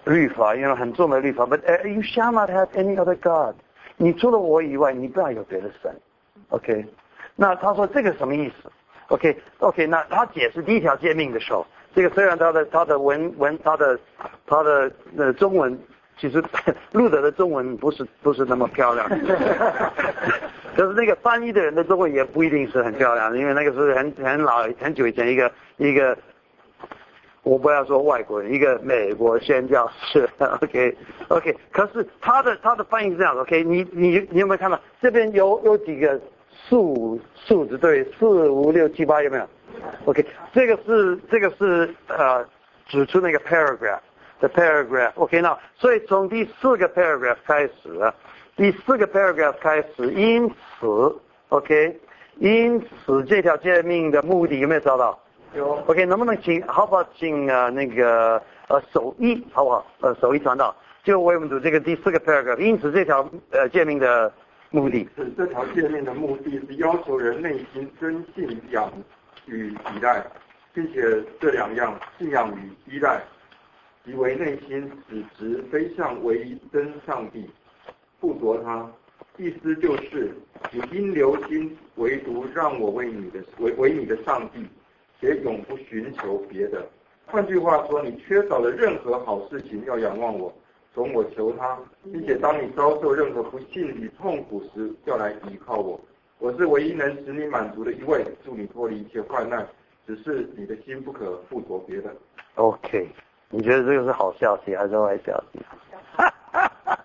[0.05, 1.47] 律法，因为很重的律法。
[1.47, 3.57] But you shall not have any other god。
[3.97, 5.91] 你除了我以外，你不要有别的神。
[6.51, 6.85] OK，
[7.37, 8.71] 那他说这个什么意思
[9.09, 11.67] ？OK，OK，那他解释第一条诫命的时候。
[11.95, 13.99] 这个虽然他的他的文文他的
[14.47, 15.79] 他的呃中文，
[16.19, 16.43] 其实
[16.93, 19.09] 路德的中文不是 不是那么漂亮，
[20.77, 26.17] 可是那个翻译的人的中文也不一定是很漂亮，因为那个是很很老很久以前一个一个，
[27.45, 30.29] 我不要说外国人，一个美国宣教士，
[30.63, 30.97] OK
[31.29, 34.81] OK，可是他的他的翻译是这样，OK，你你你有没有看到？
[35.01, 36.21] 这边有有几个
[36.69, 39.49] 数数字对四五六七八有没有？
[40.05, 42.45] ？OK，这个是这个是呃
[42.87, 44.01] 指出那个 paragraph
[44.41, 45.13] 的 paragraph。
[45.15, 48.13] OK，那所以从第四个 paragraph 开始，
[48.57, 51.17] 第四个 paragraph 开始，因此
[51.49, 51.99] OK，
[52.39, 55.19] 因此这条诫命的目的有没有找到？
[55.55, 55.75] 有。
[55.87, 59.87] OK，能不能请好不好请呃那个呃手艺好不好？
[60.01, 62.59] 呃手艺传道，就为我们读这个第四个 paragraph。
[62.59, 64.33] 因此这条呃诫命的
[64.71, 65.09] 目的。
[65.17, 68.93] 是这条诫命的目的是要求人内心真信仰。
[69.47, 70.25] 与依赖，
[70.73, 71.03] 并且
[71.41, 73.23] 这两样信仰与依赖，
[74.05, 77.49] 即为内心使直飞向唯一真上帝，
[78.21, 78.91] 附着他。
[79.37, 80.33] 意思就是，
[80.71, 84.65] 你应留心，唯独让我为你的为为你的上帝，
[85.21, 86.87] 且永不寻求别的。
[87.27, 90.55] 换句话说，你缺少了任何好事情，要仰望我，
[90.95, 96.01] 从我求他，并且当你遭受任何不幸与痛苦时，要来依靠我。
[96.45, 99.67] 我是唯一能使你满足的一位，助你脱离一切患难，
[100.07, 102.15] 只是你的心不可附着别的。
[102.57, 103.09] OK，
[103.49, 105.61] 你觉得这个是好消息还是坏消息？
[106.15, 107.01] 哈哈哈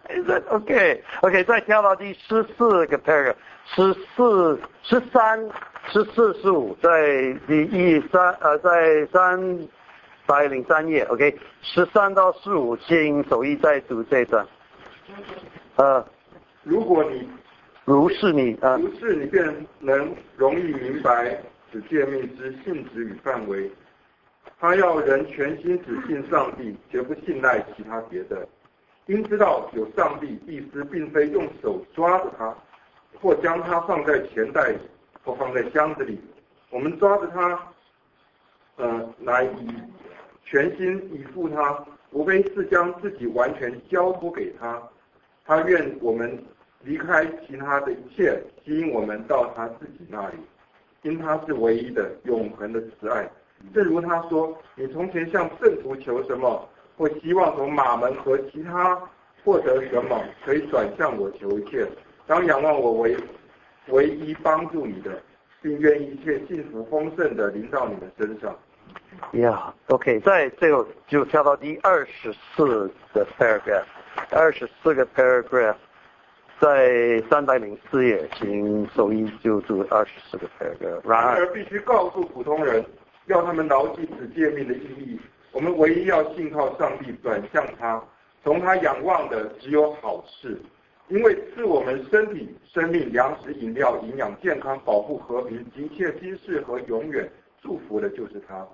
[0.49, 5.49] ，OK，OK，再跳到第十四个 paragraph，十四、十三、
[5.87, 9.67] 十四、十五，在第一三呃，在三
[10.25, 14.45] 百零三页，OK，十三到十五，请手艺再读这一段。
[15.77, 16.05] 呃，
[16.63, 17.25] 如果你。
[17.89, 21.35] 如是你啊，如是你便能容易明白
[21.71, 23.67] 此诫命之性质与范围。
[24.59, 28.47] 他要人全心只信上帝，绝不信赖其他别的。
[29.07, 32.55] 应知道有上帝，意思并非用手抓着他，
[33.19, 34.77] 或将他放在钱袋里，
[35.23, 36.21] 或放在箱子里。
[36.69, 37.59] 我们抓着他，
[38.75, 39.67] 呃，来以
[40.45, 44.79] 全心以赴他，无非是将自己完全交托给他。
[45.43, 46.37] 他愿我们。
[46.83, 50.35] 离开其他的一切，吸引我们到他自己那里，
[51.01, 53.29] 因他是唯一的永恒的慈爱。
[53.73, 56.67] 正如他说：“你从前向圣徒求什么，
[56.97, 58.97] 或希望从马门和其他
[59.43, 61.85] 获得什么，可以转向我求一切。
[62.25, 63.17] 当仰望我为
[63.89, 65.21] 唯一帮助你的，
[65.61, 68.57] 并愿一切幸福丰盛的临到你们身上。”
[69.33, 73.83] 呀，OK，在最后就跳到第二十四个 paragraph，
[74.31, 75.75] 二十四个 paragraph。
[76.59, 81.09] 在三百零四页，请手艺就读二十四个 paragraph。
[81.09, 82.83] 然而，必须告诉普通人，
[83.27, 85.17] 要他们牢记此诫命的意义。
[85.53, 88.03] 我们唯一要信靠上帝，转向他，
[88.43, 90.59] 从他仰望的只有好事，
[91.07, 97.31] 因为赐我们身体、生命、粮食、饮料、营养、健康、保护、和平一切今世和永远
[97.61, 98.67] 祝福的，就是他。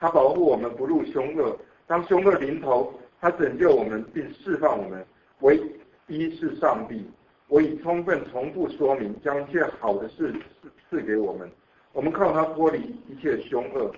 [0.00, 1.54] 他保护我们不入凶恶，
[1.86, 5.04] 当凶恶临头，他拯救我们并释放我们。
[5.40, 5.60] 唯
[6.06, 7.06] 一是上帝。
[7.48, 11.48] 我已充分重复说明，将一切好的事赐赐给我们，
[11.92, 12.78] 我们靠他脱离
[13.08, 13.92] 一切凶恶。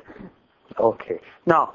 [0.76, 1.66] OK，那，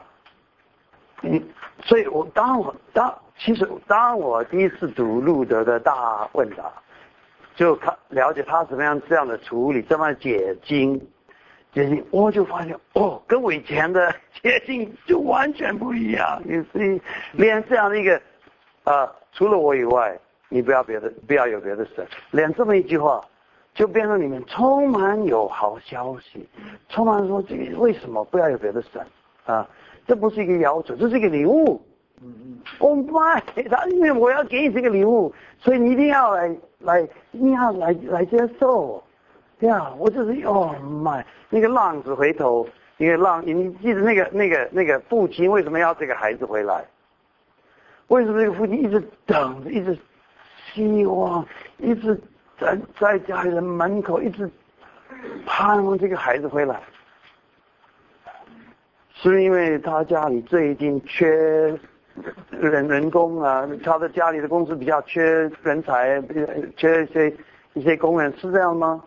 [1.24, 1.42] 嗯，
[1.84, 6.72] 所以我当我当其实当我第一次读路德的大问答，
[7.56, 11.00] 就看了解他怎么样这样的处理，这么解经，
[11.74, 16.40] 解经，我就发现哦，跟我以前的解经就完全不一样。
[16.46, 17.02] 你你
[17.32, 18.22] 连这样的一个
[18.84, 20.16] 啊，除了我以外。
[20.54, 23.20] 你不要别的，不要有别的神，连这么一句话，
[23.74, 26.48] 就变成里面充满有好消息，
[26.90, 29.04] 充满说这个为什么不要有别的神
[29.48, 29.68] 啊？
[30.06, 31.82] 这不是一个要求，这是一个礼物。
[32.22, 32.60] 嗯嗯。
[32.78, 37.02] Oh my，他因为我要给你这个礼物，所以你一定要来来，
[37.32, 39.04] 一定要来来接受。
[39.60, 46.86] 对啊，我就是 Oh my，那个浪子回头，那个浪，你记得那个那个那个父亲为什么要这个孩子回来？
[48.10, 49.98] 为什么这个父亲一直等着，一直
[50.74, 51.46] 希望，
[51.78, 52.20] 一直
[52.60, 54.50] 在在家里的门口一直
[55.46, 56.82] 盼望这个孩子回来？
[59.16, 61.28] 是因为他家里最近缺
[62.50, 66.22] 人人工啊，他的家里的公司比较缺人才，
[66.76, 67.34] 缺一些
[67.74, 69.02] 一些工人，是这样吗？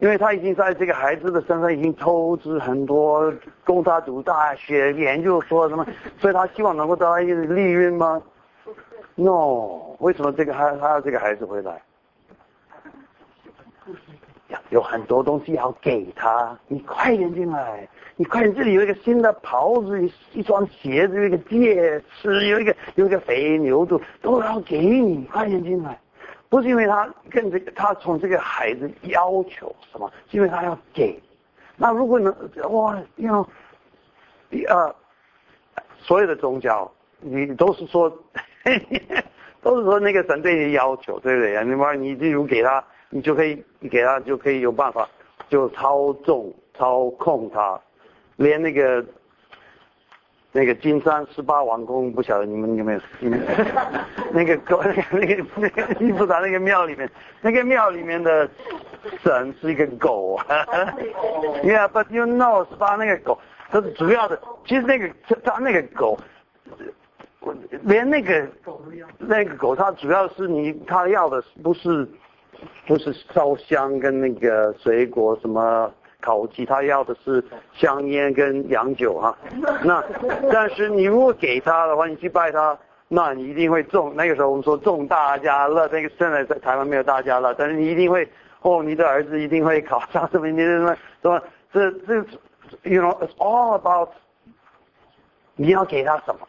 [0.00, 3.32] 因为他已经在这个孩子的身上已经投资很多，
[3.64, 5.86] 供他读大学、研究所什么，
[6.18, 8.20] 所以他希望能够得到一些利润吗
[9.14, 11.80] ？No，为什么这个还还要这个孩子回来？
[14.70, 17.88] 有很多东西要给他，你快点进来。
[18.16, 25.98] 你快点，这里有一个新的袍子，一双鞋子，一个戒指，有一个有一个肥牛肚，都要给你，快点进来。
[26.48, 31.20] 不是因为他跟这个，他从这个孩子要求什么，是因为他要给。
[31.76, 32.32] 那如果能
[32.70, 33.44] 哇，你看，
[34.68, 34.94] 呃，
[35.98, 36.88] 所有的宗教，
[37.18, 38.08] 你都是说，
[39.62, 41.64] 都是说那个神对你要求，对不对？
[41.64, 45.08] 你妈，你例如给他，你就可以，你给他就可以有办法，
[45.48, 47.80] 就操纵、操控他。
[48.36, 49.04] 连那个
[50.52, 53.00] 那个金山十八王宫，不晓得你们有没有？
[54.32, 57.08] 那个狗，那个那个那个伊夫达那个庙里面，
[57.40, 58.48] 那个庙里面的
[59.22, 60.66] 神是一个狗啊。
[61.62, 63.38] Yeah，but you know，十八那个狗，
[63.70, 64.38] 它是主要的。
[64.66, 65.08] 其实那个
[65.42, 66.18] 它那个狗，
[67.82, 68.48] 连那个
[69.18, 72.08] 那个狗，它主要是你，它要的不是
[72.86, 75.92] 不是烧香跟那个水果什么。
[76.20, 79.36] 烤鸡，他要的是香烟跟洋酒哈。
[79.84, 80.02] 那
[80.50, 82.74] 但是你如果给他的话，你去拜他，
[83.08, 84.16] 那你一定会中。
[84.16, 88.26] 那个时候我们说中大家乐，那个现在在台湾没有大家乐，但是你一定会
[88.62, 90.48] 哦，你的儿子一定会考上什么？
[90.48, 91.42] 你什么什么？
[91.70, 92.14] 这这
[92.84, 94.08] ，you know，it's all about
[95.56, 96.48] 你要给他什么？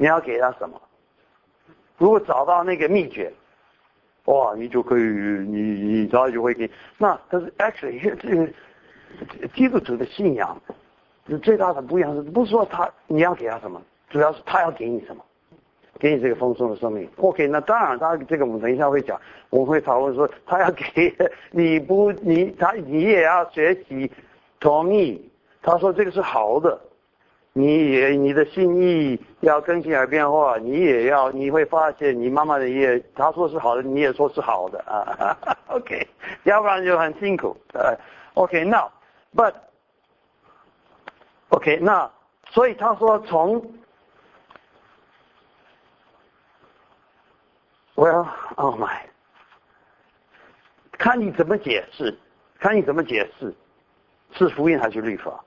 [0.00, 0.80] 你要给他什么？
[1.98, 3.30] 如果找到那个秘诀。
[4.26, 6.70] 哇，你就可以，你你他就会给。
[6.96, 10.56] 那但是 actually 这个基督徒的信仰，
[11.42, 15.24] 最大的不一样是，不是说他你要给他什么，主要是他要给你什么，
[15.98, 17.08] 给你这个丰盛的生命。
[17.16, 21.14] OK，那当然，他这个我们等一下会讲，我们会讨论说，他要给
[21.50, 24.10] 你不你他你也要学习
[24.60, 25.28] 同意，
[25.60, 26.78] 他说这个是好的。
[27.52, 35.36] 你也你的心意要更新而变化，你也要你会发现你妈妈的也他说是好的，你也说是好的啊。
[35.66, 36.06] OK，
[36.44, 37.56] 要不然就很辛苦。
[37.74, 37.98] 呃
[38.34, 39.52] ，OK，now，but
[41.48, 42.08] OK，那
[42.50, 43.60] 所以他说从
[47.96, 49.00] ，Well，Oh my，
[50.92, 52.16] 看你怎么解释，
[52.60, 53.52] 看你怎么解释，
[54.32, 55.44] 是福音还是律法？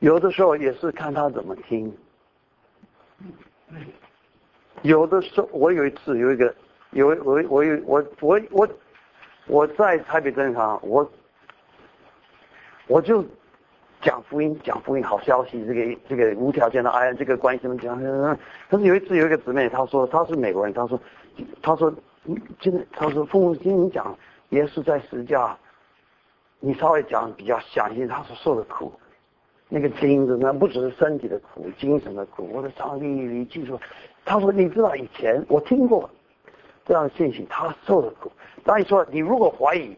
[0.00, 1.94] 有的时候也是看他怎么听，
[4.82, 6.54] 有的时候我有一次有一个
[6.92, 8.68] 有我我有我我我
[9.46, 11.08] 我在台北正常我
[12.86, 13.22] 我就
[14.00, 18.00] 讲福音讲福音好消息这个这个无条件的爱这个关系怎么讲？
[18.70, 20.98] 但是有一次有一个姊妹她说她是美国人她说
[21.60, 21.94] 她说
[22.58, 24.16] 真的她说父母亲你讲
[24.48, 25.54] 耶稣在十字架，
[26.58, 28.90] 你稍微讲比较详细，他所受的苦。
[29.72, 32.48] 那个金子呢，不只是身体的苦，精神的苦。
[32.52, 33.78] 我的上帝，你记住，
[34.24, 36.10] 他说你知道以前我听过
[36.84, 38.32] 这样的信息，他受的苦。
[38.64, 39.96] 当你说你如果怀疑，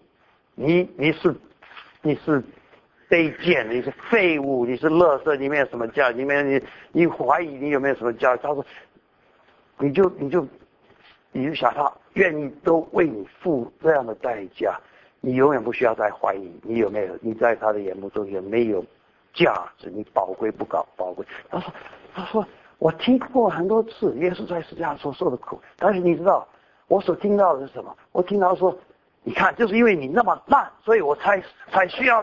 [0.55, 1.35] 你你是
[2.03, 2.43] 你是
[3.09, 6.11] 卑贱的，你是废物，你是垃圾，你没有什么价？
[6.11, 6.63] 里面你
[6.93, 8.37] 你怀疑你有没有什么价？
[8.37, 8.63] 他说，
[9.79, 10.47] 你就你就
[11.33, 14.79] 你就想他愿意都为你付这样的代价，
[15.23, 18.85] 你永远不需要再怀疑你有没有，你在他的眼目中有没有。
[19.33, 21.25] 价值你宝贵不高宝贵？
[21.51, 21.73] 他说
[22.15, 22.47] ：“他说
[22.79, 26.47] 我听过很多次耶稣在十字架所受的苦，但是你知道
[26.89, 27.97] 我所听到的是什么？
[28.13, 28.77] 我听到说，
[29.23, 32.23] 你看就是因为你那么烂，所以我才才需要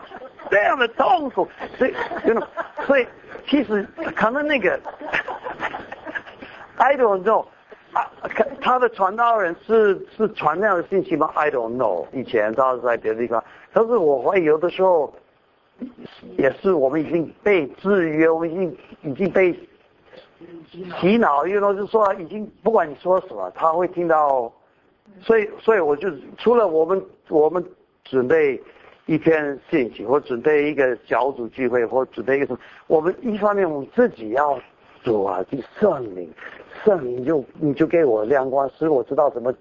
[0.50, 1.48] 这样的痛苦。
[1.76, 1.94] 所以，
[2.86, 3.06] 所以
[3.48, 3.84] 其实
[4.14, 4.78] 可能那个
[6.76, 7.46] I don't know
[7.92, 8.06] 啊，
[8.60, 12.06] 他的传道人是是传那样的信息吗？I don't know。
[12.12, 13.42] 以前他是在别的地方，
[13.72, 15.12] 但是我怀疑有的时候。”
[16.36, 19.52] 也是我们已经被制约，我们已经已经被
[21.00, 24.52] 洗脑，因为就是说，已经不管你说什么，他会听到。
[25.22, 26.08] 所以，所以我就
[26.38, 27.62] 除了我们我们
[28.04, 28.58] 准备
[29.06, 34.58] 一篇信息，或准备一个小组聚会，或准备一个什么，我们一方面我们自己要
[35.02, 36.32] 主啊，就圣灵，
[36.84, 39.52] 圣灵就你就给我亮光，使我知道怎么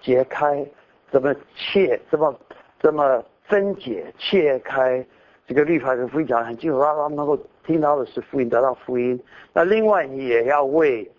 [0.00, 0.64] 解开，
[1.10, 2.32] 怎么切，怎么
[2.80, 5.04] 怎么分解切开
[5.46, 9.20] 这个律法跟福音讲很清楚，让他们能够听到的是福音，得到福音。
[9.52, 11.10] 那另外你也要为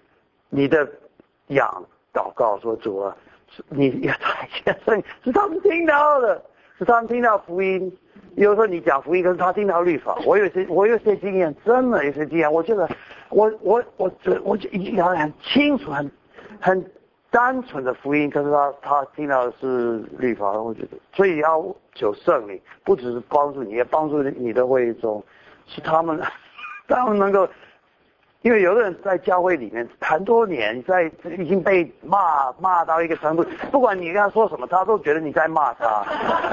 [0.50, 0.88] 你的
[1.48, 3.16] 养祷告，说主啊。
[3.70, 6.44] 你要太先生是他们听到的，
[6.78, 7.90] 是他们听到福音。
[8.36, 10.18] 有时候你讲福音，可是他听到律法。
[10.26, 12.52] 我有些我有些经验，真的有些经验。
[12.52, 12.90] 我觉得
[13.30, 16.12] 我我我我我就一条很清楚、很
[16.60, 16.92] 很
[17.36, 20.50] 单纯的福音，可是他他听到的是律法。
[20.54, 21.62] 我觉得，所以要
[21.94, 25.22] 求圣灵，不只是帮助你，也帮助你的会众，
[25.68, 26.18] 是他们
[26.88, 27.46] 他们能够。
[28.42, 36.06] 因为有的人在教会里面很多年，在已经被骂骂到一个程度，不管你跟他说什么，他都觉得你在骂他。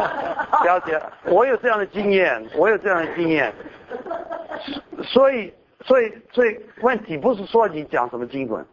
[0.64, 3.52] 了解，我有这样的经验，我有这样的经验。
[5.04, 5.52] 所以，
[5.84, 8.64] 所以，所以问题不是说你讲什么经文，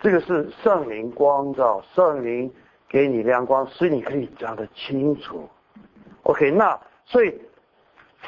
[0.00, 2.50] 这个是圣灵光照，圣灵
[2.88, 5.48] 给你亮光，使你可以讲得清楚。
[6.22, 7.38] OK，那所以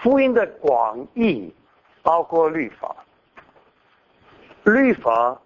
[0.02, 1.54] 福音的广义
[2.02, 2.94] 包括律法。
[4.64, 5.36] 律法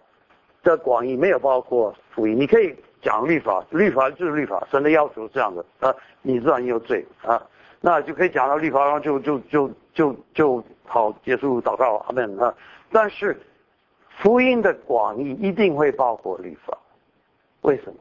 [0.63, 7.41] 的广义没有包括福音，你可以讲律法，律法就是律法，神的要求是这样的啊，你知道你有罪啊，
[7.81, 12.55] 那就可以讲到律法，然后就就就就就好结束祷告阿门啊。
[12.91, 13.41] 但是
[14.17, 16.77] 福音的广义一定会包括律法，
[17.63, 17.99] 为什么？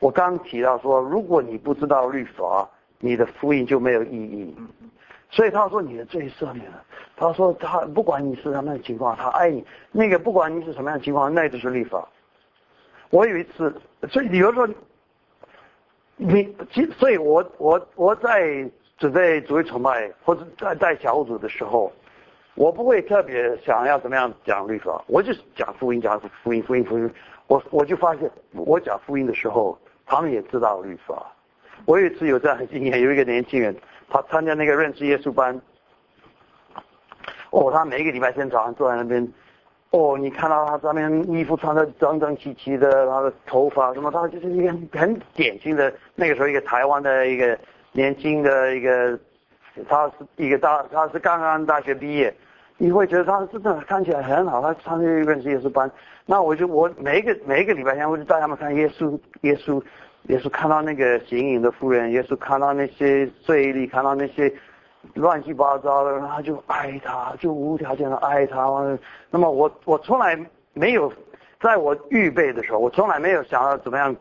[0.00, 2.68] 我刚提到说，如果你不知道律法，
[2.98, 4.56] 你的福音就没有意义。
[5.30, 6.82] 所以他说你的罪赦免了。
[7.16, 9.64] 他说他不管你是什么样的情况，他爱你。
[9.92, 12.08] 那个不管你是什么样的情况，那就是律法。
[13.10, 13.74] 我有一次，
[14.08, 14.68] 所以比如说，
[16.16, 21.92] 你其，所以我我我在准备主位崇拜或者在带小组的时候，
[22.58, 27.08] 我不会特别想要怎么样讲律法，我就讲福音，讲福音，福音，福音。
[27.46, 31.32] 我我就发现，我讲福音的时候，他们也知道律法。
[31.86, 33.74] 我有一次有这样的经验，有一个年轻人。
[34.10, 35.60] 他参加那个认识耶稣班，
[37.50, 39.32] 哦，他每一个礼拜天早上坐在那边，
[39.90, 47.56] 哦，你看到他上面衣服穿的整整齐齐的，他的头发什么，他就是一个很典型的那个时候一个台湾的一个
[47.92, 49.16] 年轻的一个，
[49.88, 52.34] 他是一个大，他是刚刚大学毕业，
[52.78, 55.90] 你会觉得他真的看起来很好，他参加认识耶稣班，
[56.24, 59.82] 那我就我每一个每一个礼拜天我就带他们看耶稣耶稣。
[60.24, 64.52] 耶稣看到那个行淫的妇人，耶稣看到那些罪里，看到那些
[65.14, 68.66] 乱七八糟的，他就爱他，就无条件的爱他。
[69.30, 70.38] 那么我我从来
[70.74, 71.10] 没有，
[71.60, 74.14] 在我预备的时候，我从来没有想要怎么样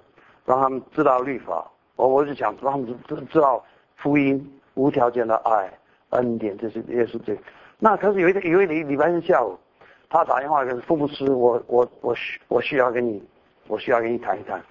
[0.45, 3.61] 让他们知道律法，我我就想让他们知知道
[3.97, 5.69] 福音无条件的爱
[6.11, 7.35] 恩典，这是耶稣这。
[7.79, 9.57] 那可是有一天，有一礼礼拜天下午，
[10.09, 13.23] 他打电话给父母师，我我我需我需要跟你，
[13.67, 14.61] 我需要跟你谈一谈。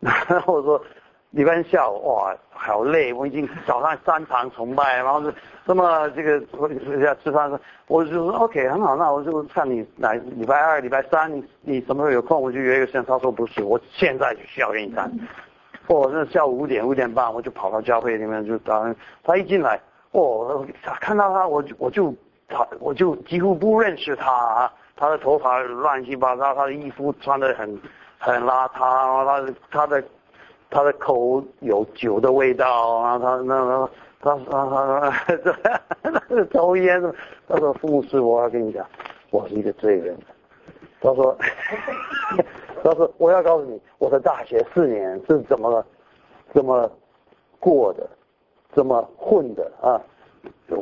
[0.00, 0.80] 然后我说，
[1.30, 5.34] 礼拜天下午哇，好累，我已经早上三堂崇拜，然后是
[5.64, 7.50] 那么这个我要吃饭，
[7.88, 13.04] 我就说 OK 很好，那我就看你来礼拜二、礼拜三，你你什么时候有空，我就约一个时间。
[13.04, 15.10] 他说不是，我现在就需要跟你谈。
[15.88, 19.80] 哦，那下午五点五点半，我就跑到教会里面就当他一进来，
[20.12, 20.64] 哦，
[21.00, 22.14] 看到他我就我就
[22.48, 27.80] 他我就几乎不认识他，啊，他的头发乱七八糟，他的衣服穿的很。
[28.20, 30.04] 很邋遢，他的他的
[30.68, 33.88] 他的口有酒的味道啊，他那
[34.20, 37.00] 他他他他抽烟，
[37.46, 38.84] 他说父母师，我要跟你讲，
[39.30, 40.18] 我是一个罪人。
[41.00, 41.38] 他说
[42.82, 45.86] 他说我要告诉你，我的大学四年是怎么
[46.52, 46.90] 怎么
[47.60, 48.04] 过的，
[48.72, 49.94] 怎么混的啊。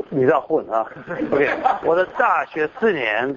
[0.09, 0.87] 你知道混啊？
[1.33, 1.49] OK，
[1.85, 3.37] 我的大学四年，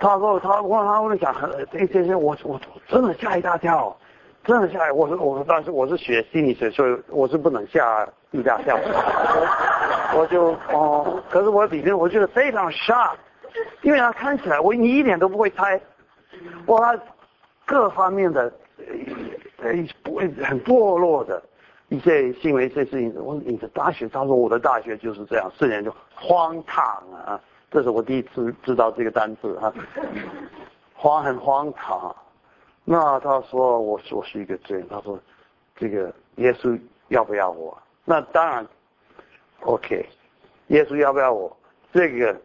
[0.00, 1.34] 他说他我他我讲
[1.72, 3.96] 这这些我我真的吓一大跳，
[4.44, 8.78] 真的吓我说我说但是我是学心理学，所以我是不能吓一大跳。
[10.14, 13.12] 我就哦，可是我里面我觉得非常 shock，
[13.82, 15.80] 因为他看起来我你一点都不会猜，
[16.66, 16.94] 哇，
[17.64, 18.52] 各方面的
[19.62, 21.42] 呃不会很堕落的。
[21.88, 26.84] 一些行为，一些事情，我你的大学，他说我的大学就是这样，四年就荒唐
[27.26, 27.40] 啊！
[27.70, 29.72] 这是我第一次知道这个单词啊，
[30.94, 32.14] 荒很荒唐。
[32.84, 35.18] 那他说我我是一个罪人，他说
[35.76, 36.78] 这个耶稣
[37.08, 37.76] 要不要我？
[38.04, 38.66] 那当然
[39.60, 40.06] ，OK，
[40.68, 41.54] 耶稣要不要我？
[41.92, 42.36] 这个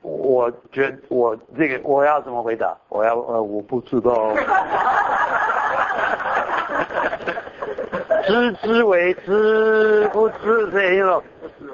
[0.00, 2.76] 我觉我这个我要怎么回答？
[2.88, 4.34] 我要呃我不知道。
[8.26, 11.22] 知之为知，不知这种。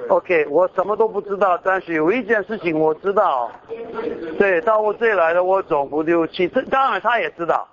[0.09, 3.51] OK，我什么都不知道，但是有一件事情我知道。
[4.37, 6.47] 对，到我这里来了，我总不丢弃。
[6.47, 7.67] 这当然他也知道，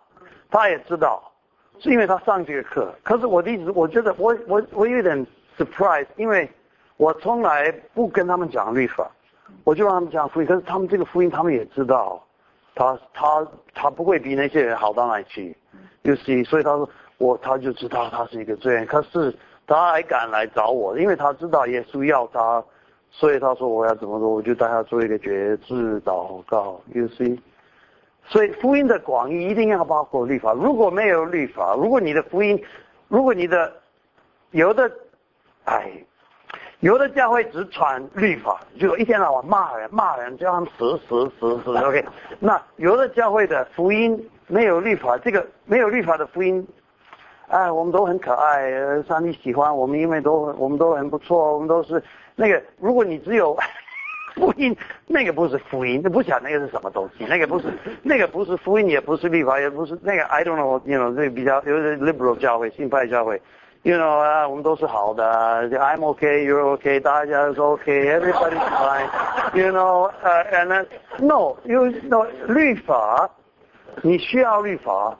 [0.50, 1.22] 他也知道，
[1.78, 2.94] 是因为他上这个课。
[3.02, 5.26] 可是我的意思，我觉得我我我有点
[5.58, 6.48] surprise，因为
[6.96, 9.10] 我从来不跟他们讲律法，
[9.64, 10.46] 我就让他们讲福音。
[10.46, 12.22] 可是他们这个福音，他们也知道，
[12.74, 15.56] 他他他不会比那些人好到哪里去。
[16.04, 16.88] 就是，所以他说
[17.18, 19.34] 我他就知道他是一个罪人，可是
[19.66, 22.62] 他还敢来找我，因为他知道耶稣要他，
[23.10, 26.80] 所以他说我要怎么做，我就带他做一个决志祷告。
[26.92, 27.38] You see，
[28.26, 32.62] 所以福音的广义一定要包括律法，如果没有律法，如果你的福音，
[33.08, 33.72] 如果你的
[34.50, 34.90] 有的，
[35.64, 35.90] 哎，
[36.80, 41.70] 有的教会只传律法，就一天到晚骂人骂人，叫他们死死死死。
[41.76, 42.04] OK，
[42.38, 44.30] 那有的教会的福音。
[44.48, 46.64] 没有律法，这个没有律法的福音，
[47.48, 48.70] 哎，我们都很可爱，
[49.04, 52.02] 上帝喜欢我们，因为都我们都很不错，我们都是
[52.34, 52.60] 那个。
[52.78, 53.56] 如果你只有
[54.34, 54.76] 福音，
[55.06, 57.66] 那个不是福音，那不想那个是什么东西，那个不是
[58.02, 60.24] 那个不是福音，也不是律法，也不是那个。
[60.24, 63.40] I don't know，you know，这个比较有的 liberal 教会、新派教会
[63.82, 70.86] ，you know 啊，我们都是好的，I'm okay，you're okay，大家都 okay，everybody's fine，you know，呃，and
[71.20, 73.30] no，you know 律法。
[74.02, 75.16] 你需要律法，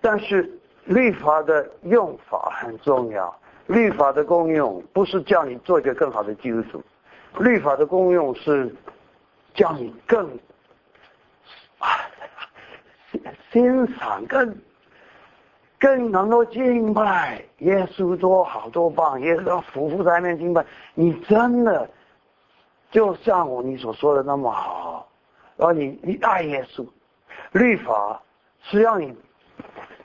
[0.00, 0.48] 但是
[0.86, 3.32] 律法的用法很重要。
[3.66, 6.82] 律法的功用不是叫你做一个更好的基督徒，
[7.38, 8.74] 律法的功用是
[9.54, 10.24] 叫你更
[11.78, 11.88] 啊
[13.52, 14.56] 欣赏、更
[15.80, 20.64] 更能够敬拜耶稣多好多棒，耶稣匍匐在面敬拜。
[20.94, 21.90] 你真的
[22.92, 25.08] 就像我你所说的那么好，
[25.56, 26.86] 然后你你爱耶稣。
[27.52, 28.22] 律法
[28.62, 29.12] 是让你，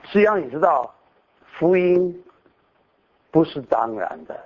[0.04, 0.92] 是让你知道
[1.58, 2.24] 福音
[3.30, 4.38] 不是当然的。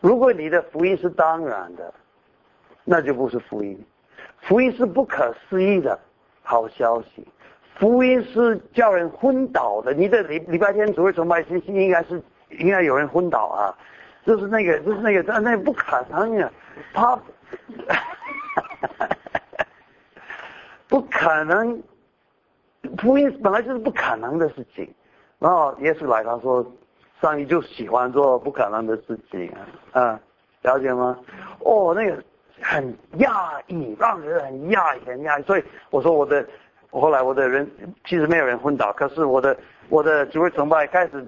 [0.00, 1.92] 如果你的福音是当然的，
[2.84, 3.78] 那就不是福音。
[4.40, 5.98] 福音是不可思议的
[6.42, 7.26] 好消息，
[7.74, 9.92] 福音是叫人昏倒的。
[9.92, 13.74] 你的礼礼拜天主会崇拜信息应该是应该有人昏倒啊，
[14.24, 16.52] 就是那个就是那个，但那不可能啊，
[16.94, 17.18] 他。
[20.88, 21.82] 不可能，
[22.96, 24.88] 福音本来就是不可能的事情。
[25.38, 26.66] 然后耶稣来，他说
[27.22, 29.48] ：“上帝就喜欢做不可能的事情
[29.92, 30.20] 啊，啊，
[30.62, 31.16] 了解吗？”
[31.60, 32.20] 哦，那个
[32.60, 35.42] 很讶异，让人很讶异，很讶异。
[35.44, 36.44] 所以我说我的，
[36.90, 37.70] 我后来我的人
[38.04, 39.56] 其实没有人昏倒，可是我的
[39.88, 41.24] 我的主位崇拜开始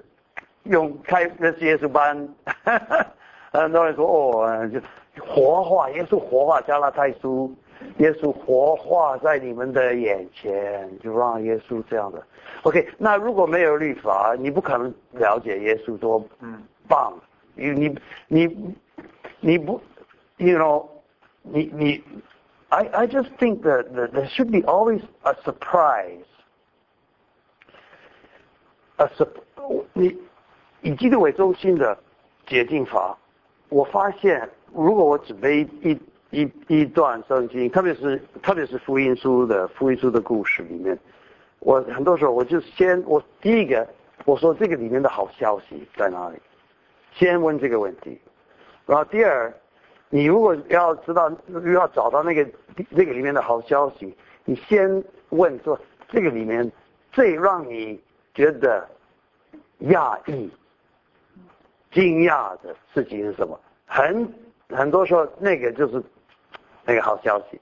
[0.63, 2.27] 用开认识耶稣班，
[3.53, 4.79] 很多人说哦，就
[5.25, 7.53] 活化耶稣，活化加拉太书。
[7.97, 12.23] 耶稣活化在你们的眼前，就让耶稣这样的。
[12.63, 16.23] OK，那如果没有律法，你不可能了解耶稣多
[16.87, 17.13] 棒。
[17.53, 18.75] 你你你
[19.39, 19.79] 你不
[20.37, 20.87] ，you know，
[21.41, 22.03] 你你
[22.69, 26.25] ，I I just think that there should be always a surprise。
[28.97, 29.27] a sur
[29.93, 30.17] 你
[30.81, 31.97] 以基督为中心的
[32.47, 33.17] 解禁法，
[33.69, 35.99] 我发现如果我只背一。
[36.31, 40.97] 一一段圣经，特别是特别是福音书的福音书的故事里面，
[41.59, 43.85] 我很多时候我就先我第一个
[44.23, 46.37] 我说这个里面的好消息在哪里，
[47.13, 48.17] 先问这个问题，
[48.85, 49.53] 然后第二，
[50.09, 52.49] 你如果要知道又要找到那个
[52.95, 54.15] 这个里面的好消息，
[54.45, 55.77] 你先问说
[56.07, 56.71] 这个里面
[57.11, 58.01] 最让你
[58.33, 58.87] 觉得
[59.81, 60.49] 讶异、
[61.91, 63.59] 惊讶的事情是什么？
[63.85, 64.33] 很
[64.69, 66.01] 很多时候那个就是。
[66.85, 67.59] 那个好消息，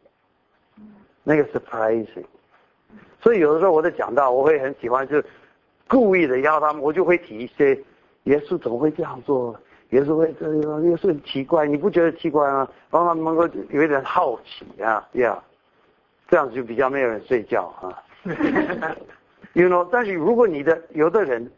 [1.23, 2.25] 那个 surprising，
[3.21, 5.21] 所以有的时候我在讲到，我会很喜欢，就
[5.87, 7.75] 故意的要他们，我就会提一些，
[8.23, 9.55] 耶稣怎么会这样做？
[9.89, 12.67] 耶稣会这样，耶稣很奇怪，你不觉得奇怪吗？
[12.91, 15.41] 让他们能够有一点好奇啊，呀，
[16.27, 18.03] 这样子就比较没有人睡觉啊。
[19.53, 21.51] You know，但是如果你的有的人，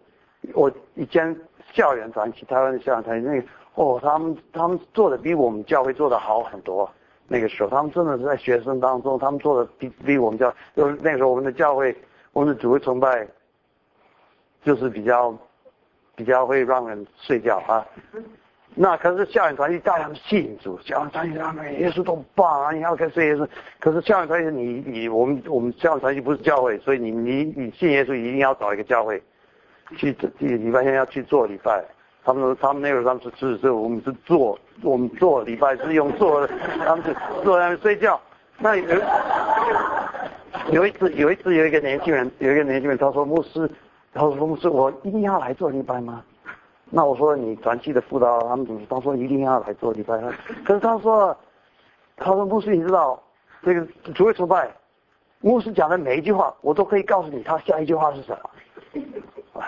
[0.54, 1.36] 我以前
[1.74, 6.90] 校园团体，台湾的校园团体，那个哦，他们他们做的比我们教会做的好很多。
[7.32, 11.96] 那个时候，他们真的是在学生当中，他们做的比比我们教，就是那个时候我们的教会，
[12.34, 13.26] 我们的主会崇拜，
[14.66, 15.34] 就是比较
[16.14, 17.88] 比较会让人睡觉啊。
[18.76, 22.72] 那可是校园团体大量信主，校园团体他们耶稣都棒啊！
[22.74, 23.48] 你要跟随耶稣。
[23.80, 29.24] 可是校园团体你你我们我们校园团体不是教会，所以你你你信耶稣一定要找一个教会
[29.96, 31.82] 去礼拜天要去做礼拜。
[32.24, 36.48] 他们说他们那个时候是是是，我们是做我们做礼拜是用做，
[36.86, 38.20] 他们是坐在那睡觉。
[38.58, 39.02] 那有
[40.72, 43.70] 有一次有一次有一个年轻人有一个年轻人他说牧师，
[44.14, 46.24] 他说牧师我一定要来做礼拜吗？
[46.94, 48.82] 那我说你短期的辅导，他们怎么？
[48.90, 50.20] 他说一定要来做礼拜。
[50.66, 51.36] 可是他说，
[52.18, 53.18] 他说牧师，你知道
[53.64, 54.70] 这个主会崇拜，
[55.40, 58.50] 牧师讲的每一句话，我都可以告诉你他下一句话是什么。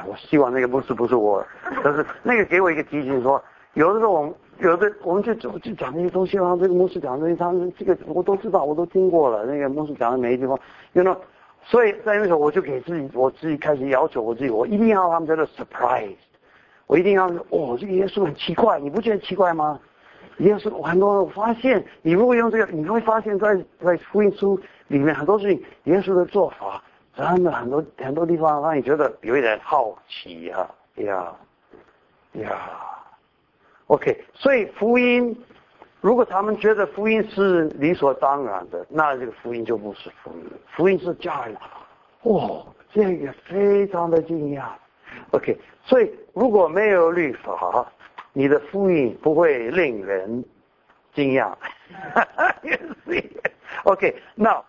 [0.07, 1.45] 我希望那个牧师不是我，
[1.83, 3.41] 但是那个给我一个提醒说，
[3.73, 9.45] 有的时候我们有的我们就就讲那些东西然后，这个牧师讲的东西，他们这个我都知道，我都听过了。
[9.45, 10.57] 那个牧师讲的每一句话
[10.93, 11.17] ，you know，
[11.63, 16.15] 所以在那时候我就给自己，我自己开始要求我自己，我一定要他们觉得 surprise，
[16.87, 19.79] 我一定要哦，这个耶稣很奇怪，你不觉得奇怪吗？
[20.37, 26.81] 耶稣我很多我发现，你如果用这个，你会发现在在福音书里面很多事情，耶稣的做法。
[27.15, 31.31] 真的很多很多地方让你觉得有一点好奇呀呀
[32.33, 32.69] 呀
[33.85, 35.39] ，OK，所以福音，
[36.01, 41.55] 如果他们觉得福音是理所当然的，那这个福音就不是福音，福音是家人，
[42.23, 44.69] 哦，这个非常的惊讶
[45.31, 47.85] ，OK，所以如果没有律法，
[48.33, 50.43] 你的福音不会令人
[51.13, 51.53] 惊讶，
[52.15, 52.55] 哈哈
[53.83, 54.63] ，OK，那。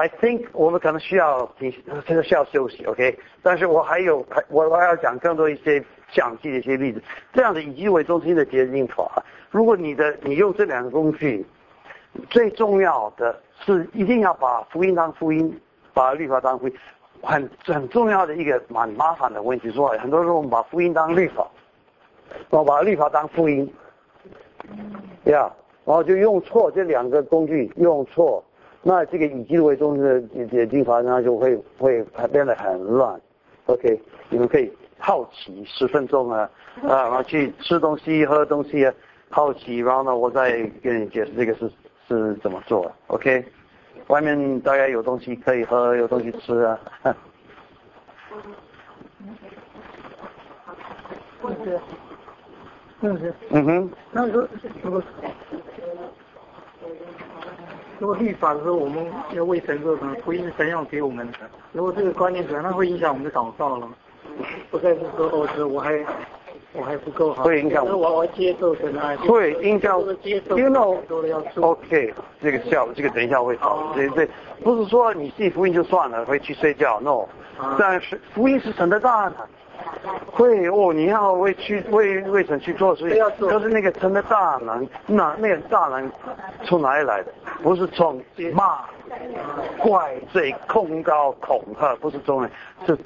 [0.00, 1.74] I think 我们可能需要停，
[2.06, 3.18] 这个需要休息，OK？
[3.42, 7.02] 但是我还有，我我还要讲更多一些详细的一些例子。
[7.32, 9.10] 这样的以基为中心的结晶法，
[9.50, 11.44] 如果你的你用这两个工具，
[12.30, 15.60] 最重要的是一定要把福音当福音，
[15.92, 16.74] 把律法当福音。
[17.20, 21.44] 很很重要的一个蛮麻烦的问题，说很多时候我们把福音当律法，
[22.50, 23.68] 我把律法当福音，
[25.24, 25.52] 呀，
[25.84, 28.44] 然后就用错这两个工具，用错。
[28.88, 32.02] 那这个以基督为中心的解经法，那就会会
[32.32, 33.20] 变得很乱。
[33.66, 34.00] OK，
[34.30, 36.48] 你们可以好奇十分钟啊
[36.84, 38.94] 啊，然后去吃东西、喝东西啊，
[39.28, 41.70] 好奇，然后呢，我再跟你解释这个是
[42.08, 42.90] 是怎么做。
[43.08, 43.44] OK，
[44.06, 46.80] 外面大概有东西可以喝，有东西吃啊。
[53.50, 53.90] 嗯哼。
[54.12, 54.48] 那个
[54.82, 55.04] 那个。
[57.98, 60.14] 如果律法的时候，我们要为神做什么？
[60.24, 61.38] 福音神要给我们的。
[61.72, 63.88] 如果这个观念可能会影响我们的祷告了。
[64.70, 66.06] 不再是说哦，是我还
[66.72, 67.42] 我还不够好。
[67.42, 67.96] 会影响我。
[67.96, 69.16] 我我接受神的爱。
[69.16, 70.00] 会影响。
[70.22, 70.54] 接受。
[71.60, 73.92] OK，这个笑，这个等一下会好。
[73.94, 74.28] 对对，
[74.62, 77.00] 不是说你自己福音就算了，回去睡觉。
[77.00, 77.24] No。
[77.76, 79.34] 但是福音是神的大能。
[80.30, 86.10] 会哦，你要为去为为神去做事情，可是那个真的大能，那那个大能
[86.64, 87.32] 从哪里来的？
[87.62, 88.84] 不是从骂、
[89.78, 92.48] 怪罪、控告、恐吓，不是从
[92.86, 92.96] 是，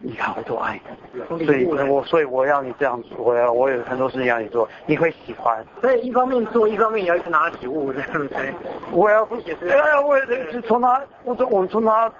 [0.00, 0.80] 你看我多爱
[1.12, 5.64] 你，所以我所以我要你这样做，我要我有很多事情要你做，你会喜欢。
[5.80, 8.52] 所以一方面做，一方面也要去拿礼物，对不对？
[8.90, 9.68] 我要不解释？
[9.68, 12.12] 哎呀，我是从他，我从我们从他。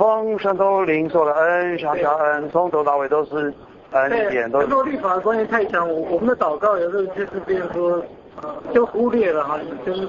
[0.00, 3.52] 从上头领受了恩，上下恩，从头到尾都是
[3.90, 4.62] 恩典，都。
[4.62, 8.02] 做律法的观念太强，我我们的祷告有时候就是变成说，
[8.72, 10.08] 就忽略了哈，就是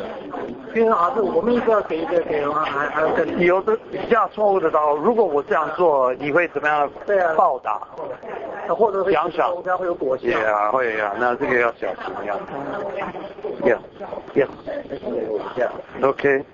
[0.71, 3.37] 变成啊，是我们一个要给一个给的话，还还要更。
[3.39, 6.89] 有的比较错误的祷，如果我这样做，你会怎么样？
[7.05, 7.33] 对啊。
[7.35, 7.77] 报答。
[8.69, 10.23] 或者会奖赏，这样会有果效。
[10.23, 12.37] 对啊，会啊，那这个要小心呀。
[13.65, 13.77] Yes.
[14.33, 14.47] Yes.
[16.01, 16.45] OK.